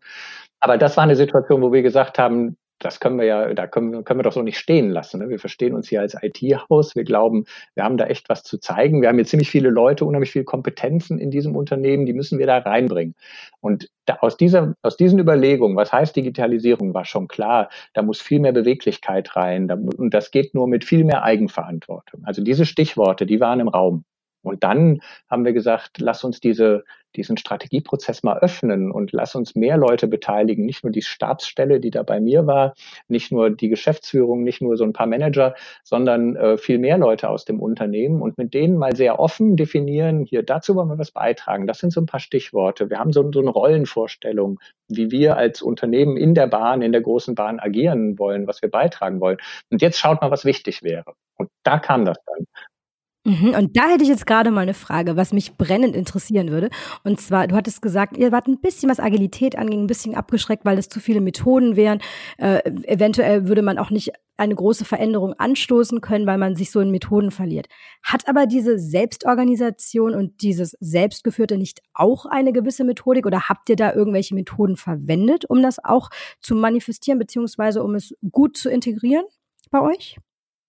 Aber 0.60 0.78
das 0.78 0.98
war 0.98 1.04
eine 1.04 1.16
Situation, 1.16 1.62
wo 1.62 1.72
wir 1.74 1.82
gesagt 1.82 2.20
haben, 2.20 2.58
das 2.80 3.00
können 3.00 3.18
wir 3.18 3.26
ja, 3.26 3.54
da 3.54 3.68
können, 3.68 4.04
können 4.04 4.20
wir 4.20 4.24
doch 4.24 4.34
so 4.34 4.42
nicht 4.42 4.58
stehen 4.58 4.90
lassen. 4.90 5.20
Ne? 5.22 5.30
Wir 5.30 5.40
verstehen 5.40 5.74
uns 5.74 5.88
hier 5.88 6.02
als 6.02 6.16
IT-Haus. 6.22 6.96
Wir 6.96 7.04
glauben, 7.04 7.46
wir 7.74 7.84
haben 7.84 7.98
da 7.98 8.06
echt 8.06 8.30
was 8.30 8.44
zu 8.44 8.58
zeigen. 8.58 9.02
Wir 9.02 9.10
haben 9.10 9.16
hier 9.16 9.26
ziemlich 9.26 9.50
viele 9.50 9.70
Leute, 9.70 10.06
unheimlich 10.06 10.32
viele 10.32 10.46
Kompetenzen 10.46 11.18
in 11.18 11.32
diesem 11.32 11.56
Unternehmen, 11.56 12.06
die 12.06 12.14
müssen 12.14 12.38
wir 12.38 12.48
da 12.48 12.58
reinbringen. 12.58 13.16
Und 13.62 13.90
da, 14.06 14.18
aus, 14.22 14.38
dieser, 14.38 14.76
aus 14.82 14.98
diesen 14.98 15.20
Überlegungen, 15.20 15.76
was 15.76 15.92
heißt 15.92 16.16
Digitalisierung, 16.16 16.94
war 16.94 17.06
schon 17.06 17.28
klar, 17.28 17.70
da 17.94 18.02
muss 18.02 18.22
viel 18.22 18.40
mehr 18.40 18.54
Beweglichkeit 18.54 19.36
rein. 19.36 19.68
Da, 19.68 19.76
und 19.76 20.14
das 20.14 20.32
geht 20.32 20.54
nur 20.54 20.68
mit 20.68 20.84
viel 20.84 21.06
mehr 21.06 21.24
Eigenverantwortung. 21.24 22.24
Also 22.26 22.44
diese 22.44 22.66
Stichworte, 22.66 23.26
die 23.26 23.40
waren 23.40 23.62
im 23.62 23.70
Raum. 23.70 24.04
Und 24.46 24.64
dann 24.64 25.02
haben 25.30 25.46
wir 25.46 25.54
gesagt, 25.54 26.00
lass 26.00 26.24
uns 26.24 26.40
diese, 26.40 26.84
diesen 27.16 27.38
Strategieprozess 27.38 28.24
mal 28.24 28.40
öffnen 28.40 28.92
und 28.92 29.12
lass 29.12 29.36
uns 29.36 29.56
mehr 29.56 29.78
Leute 29.78 30.08
beteiligen. 30.08 30.66
Nicht 30.66 30.84
nur 30.84 30.92
die 30.92 31.02
Stabsstelle, 31.02 31.80
die 31.80 31.92
da 31.92 32.04
bei 32.04 32.20
mir 32.20 32.46
war, 32.46 32.74
nicht 33.08 33.32
nur 33.32 33.50
die 33.50 33.70
Geschäftsführung, 33.70 34.44
nicht 34.44 34.62
nur 34.62 34.78
so 34.78 34.84
ein 34.84 34.94
paar 34.94 35.08
Manager, 35.08 35.56
sondern 35.84 36.36
äh, 36.36 36.58
viel 36.58 36.78
mehr 36.78 36.98
Leute 36.98 37.30
aus 37.30 37.46
dem 37.46 37.60
Unternehmen 37.60 38.22
und 38.22 38.38
mit 38.38 38.54
denen 38.54 38.78
mal 38.78 38.96
sehr 38.96 39.20
offen 39.20 39.56
definieren, 39.56 40.26
hier 40.26 40.44
dazu 40.44 40.76
wollen 40.76 40.90
wir 40.90 40.98
was 40.98 41.12
beitragen. 41.12 41.68
Das 41.68 41.80
sind 41.80 41.92
so 41.92 42.02
ein 42.02 42.06
paar 42.06 42.20
Stichworte. 42.20 42.90
Wir 42.90 43.00
haben 43.00 43.14
so, 43.14 43.32
so 43.32 43.40
eine 43.40 43.50
Rollenvorstellung, 43.50 44.60
wie 44.88 45.12
wir 45.12 45.38
als 45.38 45.62
Unternehmen 45.62 46.18
in 46.18 46.36
der 46.36 46.48
Bahn, 46.48 46.82
in 46.82 46.92
der 46.92 47.02
großen 47.02 47.36
Bahn 47.36 47.60
agieren 47.60 48.20
wollen, 48.20 48.48
was 48.48 48.62
wir 48.62 48.70
beitragen 48.70 49.20
wollen. 49.22 49.38
Und 49.72 49.82
jetzt 49.82 50.00
schaut 50.00 50.22
mal, 50.22 50.32
was 50.32 50.46
wichtig 50.46 50.84
wäre. 50.84 51.14
Und 51.38 51.50
da 51.64 51.80
kam 51.80 52.06
das 52.06 52.18
dann. 52.26 52.46
Mhm, 53.28 53.56
und 53.58 53.76
da 53.76 53.90
hätte 53.90 54.04
ich 54.04 54.10
jetzt 54.10 54.28
gerade 54.28 54.52
mal 54.52 54.62
eine 54.62 54.76
Frage, 54.76 55.16
was 55.18 55.34
mich 55.34 55.58
brennend 55.58 55.96
interessieren 55.96 56.50
würde. 56.50 56.70
Und 57.04 57.20
zwar, 57.20 57.48
du 57.48 57.56
hattest 57.56 57.82
gesagt, 57.82 58.18
ihr 58.18 58.32
wart 58.32 58.48
ein 58.48 58.62
bisschen, 58.62 58.88
was 58.88 59.00
Agilität 59.00 59.58
anging, 59.58 59.82
ein 59.82 59.88
bisschen 59.88 60.14
abgeschreckt, 60.14 60.64
weil 60.64 60.78
es 60.78 60.90
zu 60.90 61.00
viele 61.00 61.22
Methoden 61.22 61.76
wären. 61.76 62.02
Äh, 62.38 62.60
eventuell 62.84 63.48
würde 63.48 63.64
man 63.64 63.80
auch 63.80 63.90
nicht 63.90 64.12
eine 64.38 64.54
große 64.54 64.86
Veränderung 64.86 65.34
anstoßen 65.34 66.02
können, 66.02 66.28
weil 66.28 66.38
man 66.38 66.56
sich 66.56 66.70
so 66.70 66.80
in 66.82 66.92
Methoden 66.92 67.32
verliert. 67.32 67.68
Hat 68.04 68.28
aber 68.28 68.46
diese 68.46 68.78
Selbstorganisation 68.78 70.14
und 70.14 70.44
dieses 70.44 70.78
Selbstgeführte 70.80 71.58
nicht 71.58 71.82
auch 71.96 72.28
eine 72.28 72.54
gewisse 72.54 72.84
Methodik 72.84 73.26
oder 73.26 73.50
habt 73.50 73.70
ihr 73.70 73.76
da 73.76 73.92
irgendwelche 73.92 74.36
Methoden 74.36 74.78
verwendet, 74.78 75.46
um 75.50 75.64
das 75.64 75.84
auch 75.84 76.10
zu 76.42 76.54
manifestieren, 76.54 77.18
beziehungsweise 77.18 77.84
um 77.84 77.96
es 77.96 78.14
gut 78.32 78.56
zu 78.56 78.70
integrieren 78.70 79.26
bei 79.72 79.82
euch? 79.82 80.18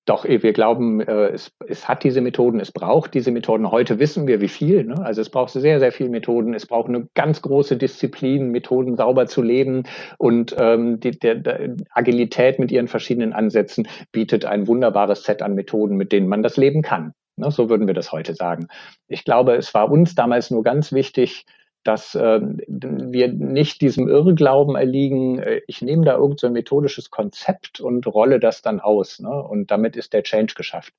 Doch, 0.07 0.25
eh, 0.25 0.41
wir 0.43 0.53
glauben, 0.53 1.01
äh, 1.01 1.31
es, 1.31 1.51
es 1.67 1.89
hat 1.89 2.05
diese 2.05 2.21
Methoden, 2.21 2.61
es 2.61 2.71
braucht 2.71 3.13
diese 3.13 3.33
Methoden. 3.33 3.71
Heute 3.73 3.99
wissen 3.99 4.29
wir, 4.29 4.41
wie 4.41 4.49
viel. 4.49 4.85
Ne? 4.85 5.05
Also 5.05 5.21
es 5.21 5.31
braucht 5.31 5.51
sehr, 5.51 5.81
sehr 5.81 5.91
viel 5.91 6.09
Methoden. 6.09 6.55
Es 6.55 6.65
braucht 6.65 6.89
eine 6.89 7.09
ganz 7.15 7.43
große 7.43 7.77
Disziplin, 7.77 8.53
Methoden 8.53 8.97
sauber 8.97 9.27
zu 9.27 9.43
leben. 9.43 9.83
Und 10.17 10.55
ähm, 10.59 11.01
die, 11.01 11.11
der, 11.11 11.35
der 11.35 11.75
Agilität 11.91 12.61
mit 12.61 12.71
ihren 12.71 12.87
verschiedenen 12.87 13.33
Ansätzen 13.33 13.89
bietet 14.13 14.45
ein 14.45 14.69
wunderbares 14.69 15.25
Set 15.25 15.43
an 15.43 15.57
Methoden, 15.57 15.97
mit 15.97 16.13
denen 16.13 16.29
man 16.29 16.45
das 16.45 16.57
leben 16.57 16.83
kann. 16.83 17.13
Ne? 17.37 17.51
So 17.51 17.69
würden 17.69 17.89
wir 17.89 17.95
das 17.95 18.13
heute 18.13 18.35
sagen. 18.35 18.69
Ich 19.09 19.25
glaube, 19.25 19.57
es 19.57 19.75
war 19.75 19.91
uns 19.91 20.15
damals 20.15 20.53
nur 20.53 20.63
ganz 20.63 20.93
wichtig, 20.93 21.47
dass 21.87 22.15
äh, 22.15 22.41
wir 22.67 23.29
nicht 23.33 23.81
diesem 23.81 24.09
Irrglauben 24.09 24.75
erliegen, 24.75 25.39
äh, 25.39 25.61
ich 25.67 25.83
nehme 25.83 26.05
da 26.05 26.15
irgendein 26.15 26.37
so 26.39 26.51
methodisches 26.51 27.11
Konzept 27.11 27.81
und 27.81 28.07
rolle 28.07 28.41
das 28.41 28.63
dann 28.63 28.81
aus. 28.81 29.21
Ne? 29.21 29.31
Und 29.31 29.71
damit 29.71 29.97
ist 29.97 30.13
der 30.13 30.25
Change 30.25 30.55
geschafft. 30.55 30.93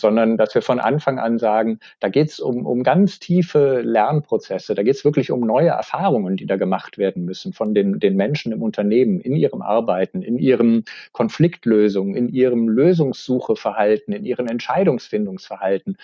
Sondern 0.00 0.36
dass 0.36 0.54
wir 0.54 0.62
von 0.62 0.80
Anfang 0.80 1.18
an 1.18 1.38
sagen, 1.38 1.78
da 2.00 2.08
geht 2.08 2.28
es 2.28 2.40
um, 2.40 2.66
um 2.66 2.82
ganz 2.82 3.20
tiefe 3.20 3.82
Lernprozesse, 3.82 4.74
da 4.74 4.82
geht 4.82 4.96
es 4.96 5.04
wirklich 5.04 5.30
um 5.30 5.40
neue 5.40 5.68
Erfahrungen, 5.68 6.36
die 6.36 6.46
da 6.46 6.56
gemacht 6.56 6.98
werden 6.98 7.24
müssen 7.24 7.52
von 7.52 7.74
den, 7.74 8.00
den 8.00 8.16
Menschen 8.16 8.52
im 8.52 8.62
Unternehmen, 8.62 9.20
in 9.20 9.36
ihrem 9.36 9.62
Arbeiten, 9.62 10.22
in 10.22 10.38
ihrem 10.38 10.84
Konfliktlösung, 11.12 12.16
in 12.16 12.28
ihrem 12.28 12.68
Lösungssucheverhalten, 12.68 14.12
in 14.12 14.24
ihrem 14.24 14.48
Entscheidungsfindungsverhalten. 14.48 15.96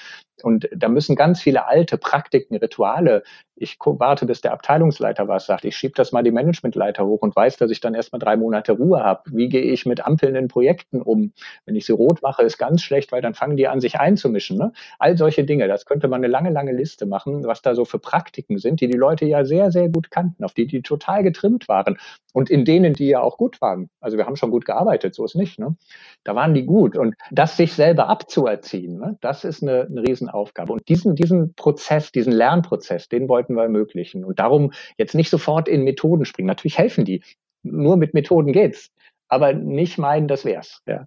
Und 0.45 0.69
da 0.75 0.89
müssen 0.89 1.17
ganz 1.17 1.41
viele 1.41 1.67
alte 1.67 1.99
Praktiken, 1.99 2.57
Rituale 2.57 3.23
ich 3.61 3.77
warte, 3.81 4.27
bis 4.27 4.41
der 4.41 4.53
Abteilungsleiter 4.53 5.29
was 5.29 5.47
sagt. 5.47 5.65
Ich 5.65 5.77
schiebe 5.77 5.95
das 5.97 6.13
mal 6.13 6.23
die 6.23 6.31
Managementleiter 6.31 7.05
hoch 7.05 7.23
und 7.23 7.35
weiß, 7.35 7.57
dass 7.57 7.71
ich 7.71 7.81
dann 7.81 7.95
erstmal 7.95 8.21
drei 8.21 8.37
Monate 8.37 8.73
Ruhe 8.73 9.03
habe. 9.03 9.23
Wie 9.33 9.49
gehe 9.49 9.63
ich 9.63 9.87
mit 9.87 10.05
Ampeln 10.05 10.35
in 10.35 10.49
Projekten 10.49 11.03
um? 11.03 11.33
Wenn 11.67 11.75
ich 11.75 11.87
sie 11.87 11.93
rot 11.93 12.23
mache, 12.23 12.43
ist 12.43 12.59
ganz 12.59 12.83
schlecht, 12.83 13.13
weil 13.13 13.23
dann 13.23 13.35
fangen 13.35 13.57
die 13.57 13.69
an, 13.69 13.81
sich 13.81 13.99
einzumischen. 13.99 14.59
Ne? 14.59 14.73
All 14.99 15.17
solche 15.17 15.45
Dinge, 15.45 15.69
das 15.69 15.87
könnte 15.87 16.09
man 16.09 16.19
eine 16.19 16.29
lange, 16.29 16.51
lange 16.51 16.73
Liste 16.73 17.07
machen, 17.07 17.45
was 17.45 17.63
da 17.63 17.75
so 17.75 17.85
für 17.85 17.99
Praktiken 17.99 18.59
sind, 18.59 18.81
die 18.81 18.89
die 18.89 18.97
Leute 18.97 19.25
ja 19.27 19.45
sehr, 19.45 19.71
sehr 19.71 19.89
gut 19.89 20.11
kannten, 20.11 20.45
auf 20.45 20.55
die 20.55 20.67
die 20.67 20.83
total 20.83 21.23
getrimmt 21.23 21.69
waren 21.69 21.99
und 22.33 22.51
in 22.51 22.65
denen, 22.65 22.95
die 22.95 23.09
ja 23.09 23.21
auch 23.21 23.37
gut 23.37 23.61
waren. 23.61 23.91
Also 24.01 24.17
wir 24.17 24.27
haben 24.27 24.37
schon 24.37 24.51
gut 24.51 24.65
gearbeitet, 24.65 25.15
so 25.15 25.25
ist 25.25 25.35
nicht. 25.35 25.59
Ne? 25.59 25.77
Da 26.25 26.35
waren 26.35 26.55
die 26.55 26.65
gut. 26.65 26.97
Und 26.97 27.15
das 27.31 27.57
sich 27.57 27.73
selber 27.73 28.09
abzuerziehen, 28.09 28.99
ne? 28.99 29.19
das 29.21 29.45
ist 29.45 29.63
eine, 29.63 29.89
eine 29.91 30.03
Riesenaufgabe. 30.29 30.73
Und 30.73 30.89
diesen, 30.89 31.15
diesen 31.15 31.55
Prozess, 31.55 32.13
diesen 32.13 32.33
Lernprozess, 32.33 33.09
den 33.09 33.29
wollten 33.29 33.55
wir 33.55 33.63
ermöglichen. 33.63 34.25
Und 34.25 34.39
darum 34.39 34.73
jetzt 34.97 35.15
nicht 35.15 35.31
sofort 35.31 35.69
in 35.69 35.85
Methoden 35.85 36.25
springen. 36.25 36.49
Natürlich 36.49 36.79
helfen 36.79 37.05
die. 37.05 37.23
Nur 37.63 37.97
mit 37.97 38.15
Methoden 38.15 38.53
geht's. 38.53 38.91
Aber 39.29 39.53
nicht 39.53 39.99
meinen, 39.99 40.29
das 40.29 40.45
wär's. 40.45 40.81
Ja. 40.87 41.07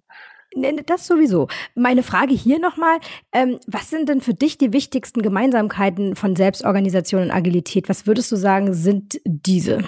Das 0.84 1.06
sowieso. 1.06 1.48
Meine 1.74 2.02
Frage 2.02 2.34
hier 2.34 2.58
nochmal, 2.58 2.98
ähm, 3.32 3.58
was 3.66 3.88
sind 3.88 4.10
denn 4.10 4.20
für 4.20 4.34
dich 4.34 4.58
die 4.58 4.74
wichtigsten 4.74 5.22
Gemeinsamkeiten 5.22 6.14
von 6.14 6.36
Selbstorganisation 6.36 7.22
und 7.22 7.30
Agilität? 7.30 7.88
Was 7.88 8.06
würdest 8.06 8.30
du 8.30 8.36
sagen, 8.36 8.74
sind 8.74 9.18
diese? 9.24 9.84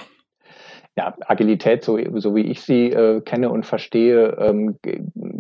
Ja, 0.96 1.16
Agilität, 1.26 1.82
so, 1.82 1.98
so 2.20 2.36
wie 2.36 2.42
ich 2.42 2.60
sie 2.60 2.90
äh, 2.90 3.20
kenne 3.20 3.50
und 3.50 3.66
verstehe, 3.66 4.36
ähm, 4.38 4.78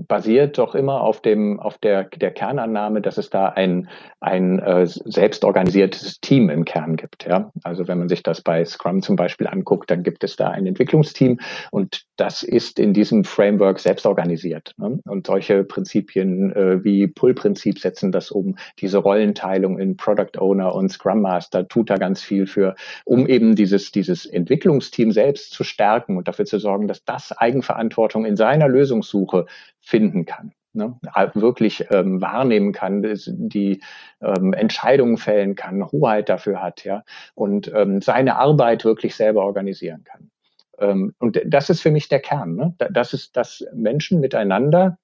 basiert 0.08 0.58
doch 0.58 0.74
immer 0.74 1.02
auf 1.02 1.20
dem 1.20 1.60
auf 1.60 1.78
der 1.78 2.04
der 2.04 2.32
Kernannahme, 2.32 3.00
dass 3.00 3.18
es 3.18 3.30
da 3.30 3.50
ein 3.50 3.88
ein 4.18 4.58
äh, 4.58 4.84
selbstorganisiertes 4.86 6.20
Team 6.20 6.50
im 6.50 6.64
Kern 6.64 6.96
gibt. 6.96 7.26
Ja, 7.26 7.52
also 7.62 7.86
wenn 7.86 7.98
man 7.98 8.08
sich 8.08 8.24
das 8.24 8.40
bei 8.40 8.64
Scrum 8.64 9.00
zum 9.02 9.14
Beispiel 9.14 9.46
anguckt, 9.46 9.90
dann 9.92 10.02
gibt 10.02 10.24
es 10.24 10.34
da 10.34 10.48
ein 10.48 10.66
Entwicklungsteam 10.66 11.38
und 11.70 12.04
das 12.16 12.42
ist 12.42 12.78
in 12.78 12.92
diesem 12.92 13.22
Framework 13.24 13.78
selbst 13.78 14.06
organisiert. 14.06 14.74
Ne? 14.76 14.98
Und 15.06 15.26
solche 15.26 15.64
Prinzipien 15.64 16.52
äh, 16.52 16.82
wie 16.84 17.06
Pull-Prinzip 17.06 17.78
setzen 17.78 18.12
das 18.12 18.30
um. 18.30 18.56
Diese 18.80 18.98
Rollenteilung 18.98 19.78
in 19.78 19.96
Product 19.96 20.38
Owner 20.38 20.74
und 20.74 20.90
Scrum 20.90 21.22
Master 21.22 21.68
tut 21.68 21.90
da 21.90 21.96
ganz 21.96 22.22
viel 22.22 22.46
für, 22.46 22.74
um 23.04 23.26
eben 23.26 23.54
dieses 23.54 23.92
dieses 23.92 24.26
Entwicklungsteam 24.26 25.12
selbst 25.12 25.43
zu 25.50 25.64
stärken 25.64 26.16
und 26.16 26.28
dafür 26.28 26.44
zu 26.44 26.58
sorgen, 26.58 26.88
dass 26.88 27.04
das 27.04 27.32
Eigenverantwortung 27.32 28.24
in 28.24 28.36
seiner 28.36 28.68
Lösungssuche 28.68 29.46
finden 29.80 30.24
kann. 30.24 30.52
Ne, 30.76 30.98
wirklich 31.34 31.86
ähm, 31.92 32.20
wahrnehmen 32.20 32.72
kann, 32.72 33.00
die 33.00 33.80
ähm, 34.20 34.52
Entscheidungen 34.52 35.18
fällen 35.18 35.54
kann, 35.54 35.86
Hoheit 35.86 36.28
dafür 36.28 36.60
hat, 36.60 36.82
ja, 36.82 37.04
und 37.36 37.72
ähm, 37.72 38.00
seine 38.00 38.34
Arbeit 38.34 38.84
wirklich 38.84 39.14
selber 39.14 39.44
organisieren 39.44 40.02
kann. 40.02 40.32
Ähm, 40.78 41.14
und 41.20 41.40
das 41.46 41.70
ist 41.70 41.80
für 41.80 41.92
mich 41.92 42.08
der 42.08 42.18
Kern. 42.18 42.56
Ne? 42.56 42.74
Das 42.90 43.12
ist, 43.12 43.36
dass 43.36 43.64
Menschen 43.72 44.18
miteinander 44.20 44.98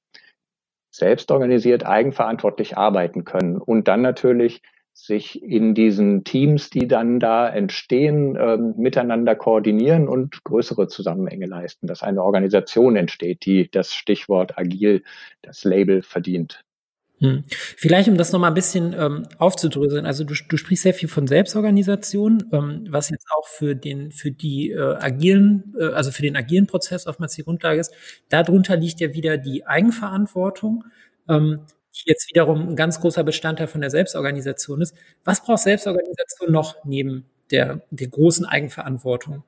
selbst 0.91 1.31
organisiert, 1.31 1.87
eigenverantwortlich 1.87 2.77
arbeiten 2.77 3.25
können 3.25 3.59
und 3.59 3.87
dann 3.87 4.03
natürlich 4.03 4.63
sich 4.93 5.43
in 5.43 5.75
diesen 5.75 6.25
Teams, 6.25 6.71
die 6.71 6.87
dann 6.87 7.21
da 7.21 7.49
entstehen, 7.49 8.37
ähm, 8.39 8.75
miteinander 8.77 9.35
koordinieren 9.35 10.09
und 10.09 10.45
größere 10.45 10.89
Zusammenhänge 10.89 11.47
leisten, 11.47 11.87
dass 11.87 12.03
eine 12.03 12.23
Organisation 12.23 12.97
entsteht, 12.97 13.45
die 13.47 13.71
das 13.71 13.95
Stichwort 13.95 14.59
agil, 14.59 15.03
das 15.43 15.65
Label 15.65 16.03
verdient. 16.03 16.65
Hm. 17.21 17.45
Vielleicht, 17.49 18.09
um 18.09 18.17
das 18.17 18.33
nochmal 18.33 18.51
ein 18.51 18.55
bisschen 18.55 18.95
ähm, 18.99 19.27
aufzudröseln, 19.37 20.07
also 20.07 20.25
du, 20.25 20.35
du 20.49 20.57
sprichst 20.57 20.85
sehr 20.85 20.95
viel 20.95 21.09
von 21.09 21.27
Selbstorganisation, 21.27 22.45
ähm, 22.51 22.87
was 22.89 23.11
jetzt 23.11 23.27
auch 23.37 23.47
für 23.47 23.75
den, 23.75 24.11
für 24.11 24.31
die 24.31 24.71
äh, 24.71 24.97
agilen, 24.97 25.75
äh, 25.79 25.89
also 25.89 26.13
für 26.13 26.23
den 26.23 26.35
agilen 26.35 26.67
Prozess 26.67 27.07
oftmals 27.07 27.35
die 27.35 27.43
Grundlage 27.43 27.79
ist. 27.79 27.93
Darunter 28.31 28.77
liegt 28.77 29.01
ja 29.01 29.13
wieder 29.13 29.37
die 29.37 29.67
Eigenverantwortung. 29.67 30.85
Ähm, 31.29 31.61
die 31.95 32.03
jetzt 32.07 32.29
wiederum 32.31 32.71
ein 32.71 32.77
ganz 32.77 33.01
großer 33.01 33.25
Bestandteil 33.25 33.67
von 33.67 33.81
der 33.81 33.91
Selbstorganisation 33.91 34.81
ist. 34.81 34.95
Was 35.25 35.43
braucht 35.43 35.61
Selbstorganisation 35.61 36.53
noch 36.53 36.77
neben 36.85 37.27
der, 37.51 37.81
der 37.91 38.09
großen 38.09 38.47
Eigenverantwortung? 38.47 39.43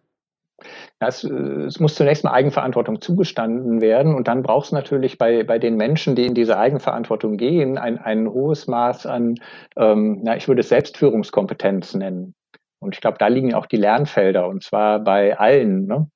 Es, 1.01 1.25
es, 1.25 1.81
muss 1.81 1.97
zunächst 1.97 2.23
mal 2.23 2.33
Eigenverantwortung 2.33 3.01
zugestanden 3.01 3.81
werden 3.81 4.15
und 4.15 4.29
dann 4.29 4.43
braucht 4.43 4.67
es 4.67 4.73
natürlich 4.73 5.19
bei, 5.19 5.43
bei 5.43 5.59
den 5.59 5.77
Menschen, 5.77 6.15
die 6.15 6.27
in 6.27 6.35
diese 6.35 6.59
Eigenverantwortung 6.59 7.37
gehen, 7.37 7.79
ein, 7.79 7.99
ein 7.99 8.29
hohes 8.29 8.69
Maß 8.69 9.07
an, 9.07 9.37
ähm, 9.77 10.21
na, 10.23 10.37
ich 10.37 10.47
würde 10.47 10.61
es 10.61 10.69
Selbstführungskompetenz 10.69 11.95
nennen. 11.95 12.35
Und 12.79 12.95
ich 12.95 13.01
glaube, 13.01 13.19
da 13.19 13.29
liegen 13.29 13.55
auch 13.55 13.67
die 13.67 13.77
Lernfelder 13.77 14.49
und 14.49 14.65
zwar 14.65 14.99
bei 15.01 15.39
allen. 15.39 15.87
Ne? 15.87 16.09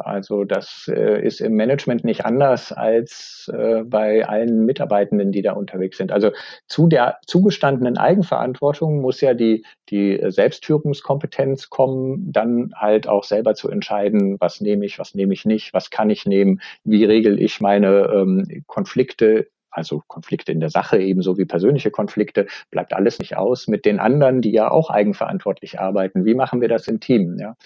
Also 0.00 0.44
das 0.44 0.90
äh, 0.92 1.24
ist 1.24 1.40
im 1.40 1.54
Management 1.54 2.04
nicht 2.04 2.24
anders 2.24 2.72
als 2.72 3.50
äh, 3.54 3.82
bei 3.84 4.26
allen 4.26 4.64
Mitarbeitenden, 4.64 5.32
die 5.32 5.42
da 5.42 5.52
unterwegs 5.52 5.98
sind. 5.98 6.12
Also 6.12 6.30
zu 6.66 6.88
der 6.88 7.18
zugestandenen 7.26 7.98
Eigenverantwortung 7.98 9.00
muss 9.00 9.20
ja 9.20 9.34
die, 9.34 9.64
die 9.90 10.20
Selbstführungskompetenz 10.26 11.70
kommen, 11.70 12.32
dann 12.32 12.72
halt 12.74 13.08
auch 13.08 13.24
selber 13.24 13.54
zu 13.54 13.68
entscheiden, 13.68 14.36
was 14.40 14.60
nehme 14.60 14.84
ich, 14.86 14.98
was 14.98 15.14
nehme 15.14 15.34
ich 15.34 15.44
nicht, 15.44 15.74
was 15.74 15.90
kann 15.90 16.10
ich 16.10 16.26
nehmen, 16.26 16.60
wie 16.84 17.04
regel 17.04 17.40
ich 17.40 17.60
meine 17.60 18.10
ähm, 18.12 18.64
Konflikte 18.66 19.48
also 19.70 20.02
Konflikte 20.06 20.52
in 20.52 20.60
der 20.60 20.70
Sache 20.70 20.98
ebenso 20.98 21.38
wie 21.38 21.44
persönliche 21.44 21.90
Konflikte, 21.90 22.46
bleibt 22.70 22.92
alles 22.92 23.18
nicht 23.18 23.36
aus 23.36 23.68
mit 23.68 23.84
den 23.84 24.00
anderen, 24.00 24.42
die 24.42 24.52
ja 24.52 24.70
auch 24.70 24.90
eigenverantwortlich 24.90 25.80
arbeiten. 25.80 26.24
Wie 26.24 26.34
machen 26.34 26.60
wir 26.60 26.68
das 26.68 26.88
im 26.88 27.00
Team? 27.00 27.38
Ja? 27.38 27.56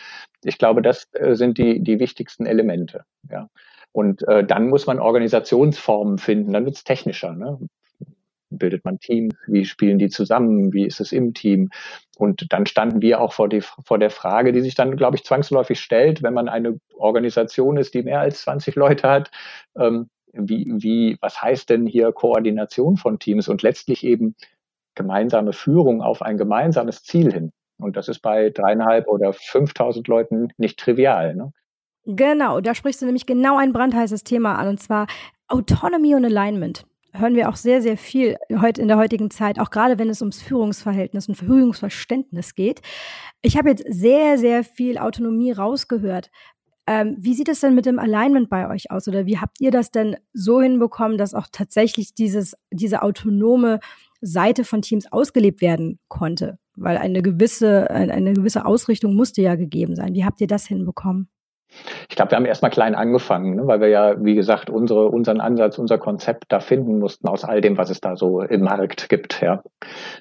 Ich 0.42 0.58
glaube, 0.58 0.82
das 0.82 1.08
äh, 1.14 1.34
sind 1.34 1.58
die, 1.58 1.82
die 1.82 1.98
wichtigsten 1.98 2.46
Elemente. 2.46 3.04
Ja? 3.30 3.48
Und 3.92 4.26
äh, 4.28 4.44
dann 4.44 4.68
muss 4.68 4.86
man 4.86 4.98
Organisationsformen 4.98 6.18
finden, 6.18 6.52
dann 6.52 6.64
wird 6.64 6.76
es 6.76 6.84
technischer. 6.84 7.32
Ne? 7.32 7.58
Bildet 8.50 8.84
man 8.84 8.98
Teams? 8.98 9.34
Wie 9.46 9.64
spielen 9.64 9.98
die 9.98 10.08
zusammen? 10.08 10.72
Wie 10.72 10.84
ist 10.84 11.00
es 11.00 11.12
im 11.12 11.34
Team? 11.34 11.70
Und 12.16 12.52
dann 12.52 12.66
standen 12.66 13.02
wir 13.02 13.20
auch 13.20 13.32
vor, 13.32 13.48
die, 13.48 13.60
vor 13.60 13.98
der 13.98 14.10
Frage, 14.10 14.52
die 14.52 14.60
sich 14.60 14.74
dann, 14.74 14.96
glaube 14.96 15.16
ich, 15.16 15.24
zwangsläufig 15.24 15.80
stellt, 15.80 16.22
wenn 16.22 16.34
man 16.34 16.48
eine 16.48 16.78
Organisation 16.96 17.76
ist, 17.76 17.94
die 17.94 18.02
mehr 18.02 18.20
als 18.20 18.42
20 18.42 18.76
Leute 18.76 19.08
hat, 19.08 19.30
ähm, 19.76 20.08
wie, 20.36 20.66
wie, 20.76 21.16
was 21.20 21.40
heißt 21.40 21.70
denn 21.70 21.86
hier 21.86 22.12
Koordination 22.12 22.96
von 22.96 23.18
Teams 23.18 23.48
und 23.48 23.62
letztlich 23.62 24.04
eben 24.04 24.34
gemeinsame 24.94 25.52
Führung 25.52 26.02
auf 26.02 26.22
ein 26.22 26.38
gemeinsames 26.38 27.02
Ziel 27.02 27.32
hin. 27.32 27.52
Und 27.78 27.96
das 27.96 28.08
ist 28.08 28.20
bei 28.20 28.50
dreieinhalb 28.50 29.08
oder 29.08 29.32
5000 29.32 30.06
Leuten 30.06 30.48
nicht 30.56 30.78
trivial. 30.78 31.34
Ne? 31.34 31.52
Genau, 32.06 32.60
da 32.60 32.74
sprichst 32.74 33.02
du 33.02 33.06
nämlich 33.06 33.26
genau 33.26 33.56
ein 33.56 33.72
brandheißes 33.72 34.24
Thema 34.24 34.56
an, 34.56 34.68
und 34.68 34.80
zwar 34.80 35.06
Autonomy 35.48 36.14
und 36.14 36.24
Alignment. 36.24 36.86
Hören 37.12 37.36
wir 37.36 37.48
auch 37.48 37.56
sehr, 37.56 37.80
sehr 37.80 37.96
viel 37.96 38.36
heute 38.60 38.82
in 38.82 38.88
der 38.88 38.96
heutigen 38.96 39.30
Zeit, 39.30 39.60
auch 39.60 39.70
gerade 39.70 40.00
wenn 40.00 40.10
es 40.10 40.20
ums 40.20 40.42
Führungsverhältnis 40.42 41.28
und 41.28 41.36
Führungsverständnis 41.36 42.56
geht. 42.56 42.82
Ich 43.40 43.56
habe 43.56 43.70
jetzt 43.70 43.84
sehr, 43.88 44.36
sehr 44.36 44.64
viel 44.64 44.98
Autonomie 44.98 45.52
rausgehört. 45.52 46.30
Ähm, 46.86 47.16
wie 47.18 47.34
sieht 47.34 47.48
es 47.48 47.60
denn 47.60 47.74
mit 47.74 47.86
dem 47.86 47.98
Alignment 47.98 48.50
bei 48.50 48.68
euch 48.68 48.90
aus? 48.90 49.08
Oder 49.08 49.26
wie 49.26 49.38
habt 49.38 49.60
ihr 49.60 49.70
das 49.70 49.90
denn 49.90 50.16
so 50.32 50.60
hinbekommen, 50.60 51.16
dass 51.16 51.34
auch 51.34 51.46
tatsächlich 51.50 52.14
dieses, 52.14 52.56
diese 52.70 53.02
autonome 53.02 53.80
Seite 54.20 54.64
von 54.64 54.82
Teams 54.82 55.10
ausgelebt 55.10 55.60
werden 55.62 55.98
konnte? 56.08 56.58
Weil 56.76 56.98
eine 56.98 57.22
gewisse, 57.22 57.90
eine 57.90 58.34
gewisse 58.34 58.66
Ausrichtung 58.66 59.14
musste 59.14 59.40
ja 59.40 59.54
gegeben 59.54 59.96
sein. 59.96 60.14
Wie 60.14 60.24
habt 60.24 60.40
ihr 60.40 60.46
das 60.46 60.66
hinbekommen? 60.66 61.28
Ich 62.08 62.16
glaube, 62.16 62.32
wir 62.32 62.36
haben 62.36 62.44
erstmal 62.46 62.70
klein 62.70 62.94
angefangen, 62.94 63.56
ne, 63.56 63.66
weil 63.66 63.80
wir 63.80 63.88
ja, 63.88 64.24
wie 64.24 64.34
gesagt, 64.34 64.70
unsere, 64.70 65.08
unseren 65.08 65.40
Ansatz, 65.40 65.78
unser 65.78 65.98
Konzept 65.98 66.44
da 66.48 66.60
finden 66.60 66.98
mussten 66.98 67.28
aus 67.28 67.44
all 67.44 67.60
dem, 67.60 67.76
was 67.76 67.90
es 67.90 68.00
da 68.00 68.16
so 68.16 68.40
im 68.40 68.62
Markt 68.62 69.08
gibt. 69.08 69.40
Ja. 69.40 69.62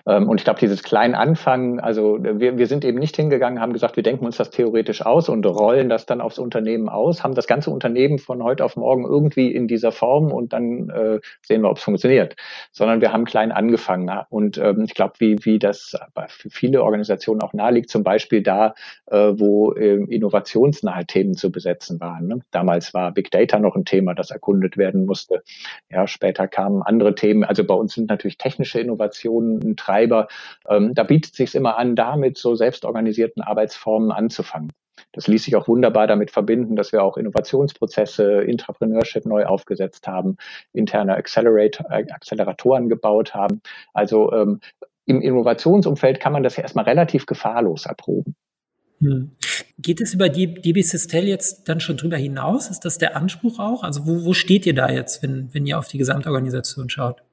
Ähm, 0.08 0.30
und 0.30 0.40
ich 0.40 0.44
glaube, 0.44 0.60
dieses 0.60 0.84
klein 0.84 1.16
Anfangen, 1.16 1.80
also 1.80 2.18
wir, 2.22 2.58
wir 2.58 2.68
sind 2.68 2.86
eben 2.86 3.00
nicht 3.00 3.16
hingegangen, 3.16 3.60
haben 3.60 3.74
gesagt, 3.74 3.96
wir 3.96 4.04
denken 4.04 4.26
uns 4.26 4.38
das 4.38 4.50
theoretisch 4.50 5.06
aus 5.06 5.30
und 5.30 5.46
rollen 5.46 5.90
das 5.90 6.06
dann 6.06 6.22
aufs 6.22 6.40
Unternehmen 6.40 6.90
aus, 6.90 7.24
haben 7.24 7.36
das 7.36 7.48
ganze 7.48 7.70
Unternehmen 7.70 8.20
von 8.20 8.44
heute 8.44 8.66
auf 8.66 8.76
morgen 8.76 9.06
irgendwie 9.06 9.52
in 9.52 9.68
dieser 9.68 9.92
Form 9.92 10.32
und 10.32 10.54
dann 10.54 10.90
äh, 10.90 11.20
sehen 11.42 11.62
wir, 11.62 11.70
ob 11.70 11.78
es 11.78 11.84
funktioniert. 11.84 12.36
Sondern 12.72 13.02
wir 13.02 13.14
haben 13.14 13.26
klein 13.26 13.52
angefangen. 13.52 14.10
Und 14.30 14.58
ähm, 14.58 14.84
ich 14.86 14.94
glaube, 14.94 15.14
wie, 15.20 15.38
wie 15.46 15.60
das 15.60 15.96
für 16.28 16.50
viele 16.50 16.84
Organisationen 16.84 17.42
auch 17.42 17.54
naheliegt, 17.54 17.90
zum 17.90 18.04
Beispiel 18.04 18.42
da, 18.42 18.74
äh, 19.08 19.34
wo 19.36 19.74
äh, 19.74 20.04
innovationsnahe 20.04 21.06
Themen 21.06 21.36
zu 21.44 21.52
besetzen 21.52 22.00
waren. 22.00 22.28
Ne? 22.28 22.40
Damals 22.52 22.94
war 22.94 23.12
Big 23.12 23.30
Data 23.30 23.60
noch 23.60 23.76
ein 23.76 23.84
Thema, 23.84 24.16
das 24.16 24.32
erkundet 24.32 24.78
werden 24.78 25.06
musste. 25.06 25.44
Ja, 25.90 26.08
später 26.08 26.48
kamen 26.48 26.82
andere 26.82 27.16
Themen. 27.16 27.44
Also 27.44 27.66
bei 27.66 27.74
uns 27.74 27.96
sind 27.96 28.08
natürlich 28.08 28.38
technische 28.38 28.80
Innovationen 28.80 29.62
ein 29.62 29.76
Treiber. 29.76 30.30
Ähm, 30.70 30.94
da 30.94 31.04
bietet 31.04 31.34
es 31.34 31.38
sich 31.38 31.56
immer 31.56 31.78
an, 31.78 31.98
damit 31.98 32.38
so 32.38 32.56
selbstorganisierten 32.56 33.44
Arbeitsformen 33.44 34.14
anzufangen. 34.14 34.72
Das 35.12 35.28
ließ 35.28 35.44
sich 35.44 35.58
auch 35.58 35.68
wunderbar 35.68 36.08
damit 36.08 36.32
verbinden, 36.32 36.78
dass 36.78 36.94
wir 36.94 37.04
auch 37.04 37.18
Innovationsprozesse, 37.18 38.44
Intrapreneurship 38.44 39.26
neu 39.26 39.44
aufgesetzt 39.46 40.08
haben, 40.08 40.38
interne 40.72 41.16
Accelerator, 41.16 41.92
Acceleratoren 41.92 42.88
gebaut 42.88 43.34
haben. 43.34 43.62
Also 43.94 44.32
ähm, 44.32 44.62
im 45.06 45.20
Innovationsumfeld 45.22 46.22
kann 46.22 46.32
man 46.32 46.44
das 46.44 46.56
ja 46.56 46.64
erstmal 46.64 46.86
relativ 46.86 47.26
gefahrlos 47.26 47.86
erproben. 47.86 48.34
Hm. 49.00 49.32
Geht 49.80 50.02
es 50.02 50.14
über 50.14 50.30
die 50.30 50.54
DB 50.54 50.82
Sistel 50.82 51.28
jetzt 51.28 51.68
dann 51.68 51.80
schon 51.80 51.98
drüber 51.98 52.18
hinaus? 52.18 52.70
Ist 52.70 52.86
das 52.86 52.98
der 52.98 53.16
Anspruch 53.16 53.60
auch? 53.60 53.84
Also 53.84 54.06
wo, 54.06 54.26
wo 54.26 54.34
steht 54.34 54.66
ihr 54.66 54.76
da 54.76 54.90
jetzt, 54.90 55.24
wenn, 55.24 55.54
wenn 55.54 55.66
ihr 55.66 55.78
auf 55.78 55.88
die 55.88 55.98
Gesamtorganisation 55.98 56.90
schaut? 56.90 57.24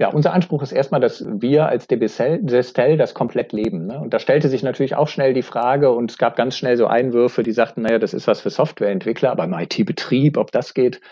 Ja, 0.00 0.08
unser 0.08 0.32
Anspruch 0.32 0.62
ist 0.62 0.72
erstmal, 0.72 1.02
dass 1.02 1.22
wir 1.28 1.66
als 1.66 1.86
DB 1.86 2.06
Sistel 2.06 2.96
das 2.96 3.12
komplett 3.12 3.52
leben. 3.52 3.86
Ne? 3.86 4.00
Und 4.00 4.14
da 4.14 4.18
stellte 4.18 4.48
sich 4.48 4.62
natürlich 4.62 4.96
auch 4.96 5.08
schnell 5.08 5.34
die 5.34 5.42
Frage 5.42 5.90
und 5.90 6.10
es 6.10 6.16
gab 6.16 6.36
ganz 6.36 6.56
schnell 6.56 6.78
so 6.78 6.86
Einwürfe, 6.86 7.42
die 7.42 7.52
sagten, 7.52 7.82
naja, 7.82 7.98
das 7.98 8.14
ist 8.14 8.26
was 8.26 8.40
für 8.40 8.48
Softwareentwickler, 8.48 9.30
aber 9.30 9.44
im 9.44 9.52
IT-Betrieb, 9.52 10.38
ob 10.38 10.52
das 10.52 10.72
geht. 10.72 11.02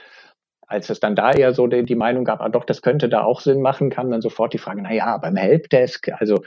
Als 0.66 0.88
es 0.88 1.00
dann 1.00 1.14
da 1.14 1.32
eher 1.32 1.52
so 1.52 1.66
die, 1.66 1.84
die 1.84 1.96
Meinung 1.96 2.24
gab, 2.24 2.40
ah 2.40 2.48
doch, 2.48 2.64
das 2.64 2.80
könnte 2.80 3.10
da 3.10 3.24
auch 3.24 3.42
Sinn 3.42 3.60
machen, 3.60 3.90
kam 3.90 4.10
dann 4.10 4.22
sofort 4.22 4.54
die 4.54 4.58
Frage, 4.58 4.80
na 4.80 4.94
ja, 4.94 5.18
beim 5.18 5.36
Helpdesk, 5.36 6.08
also 6.18 6.42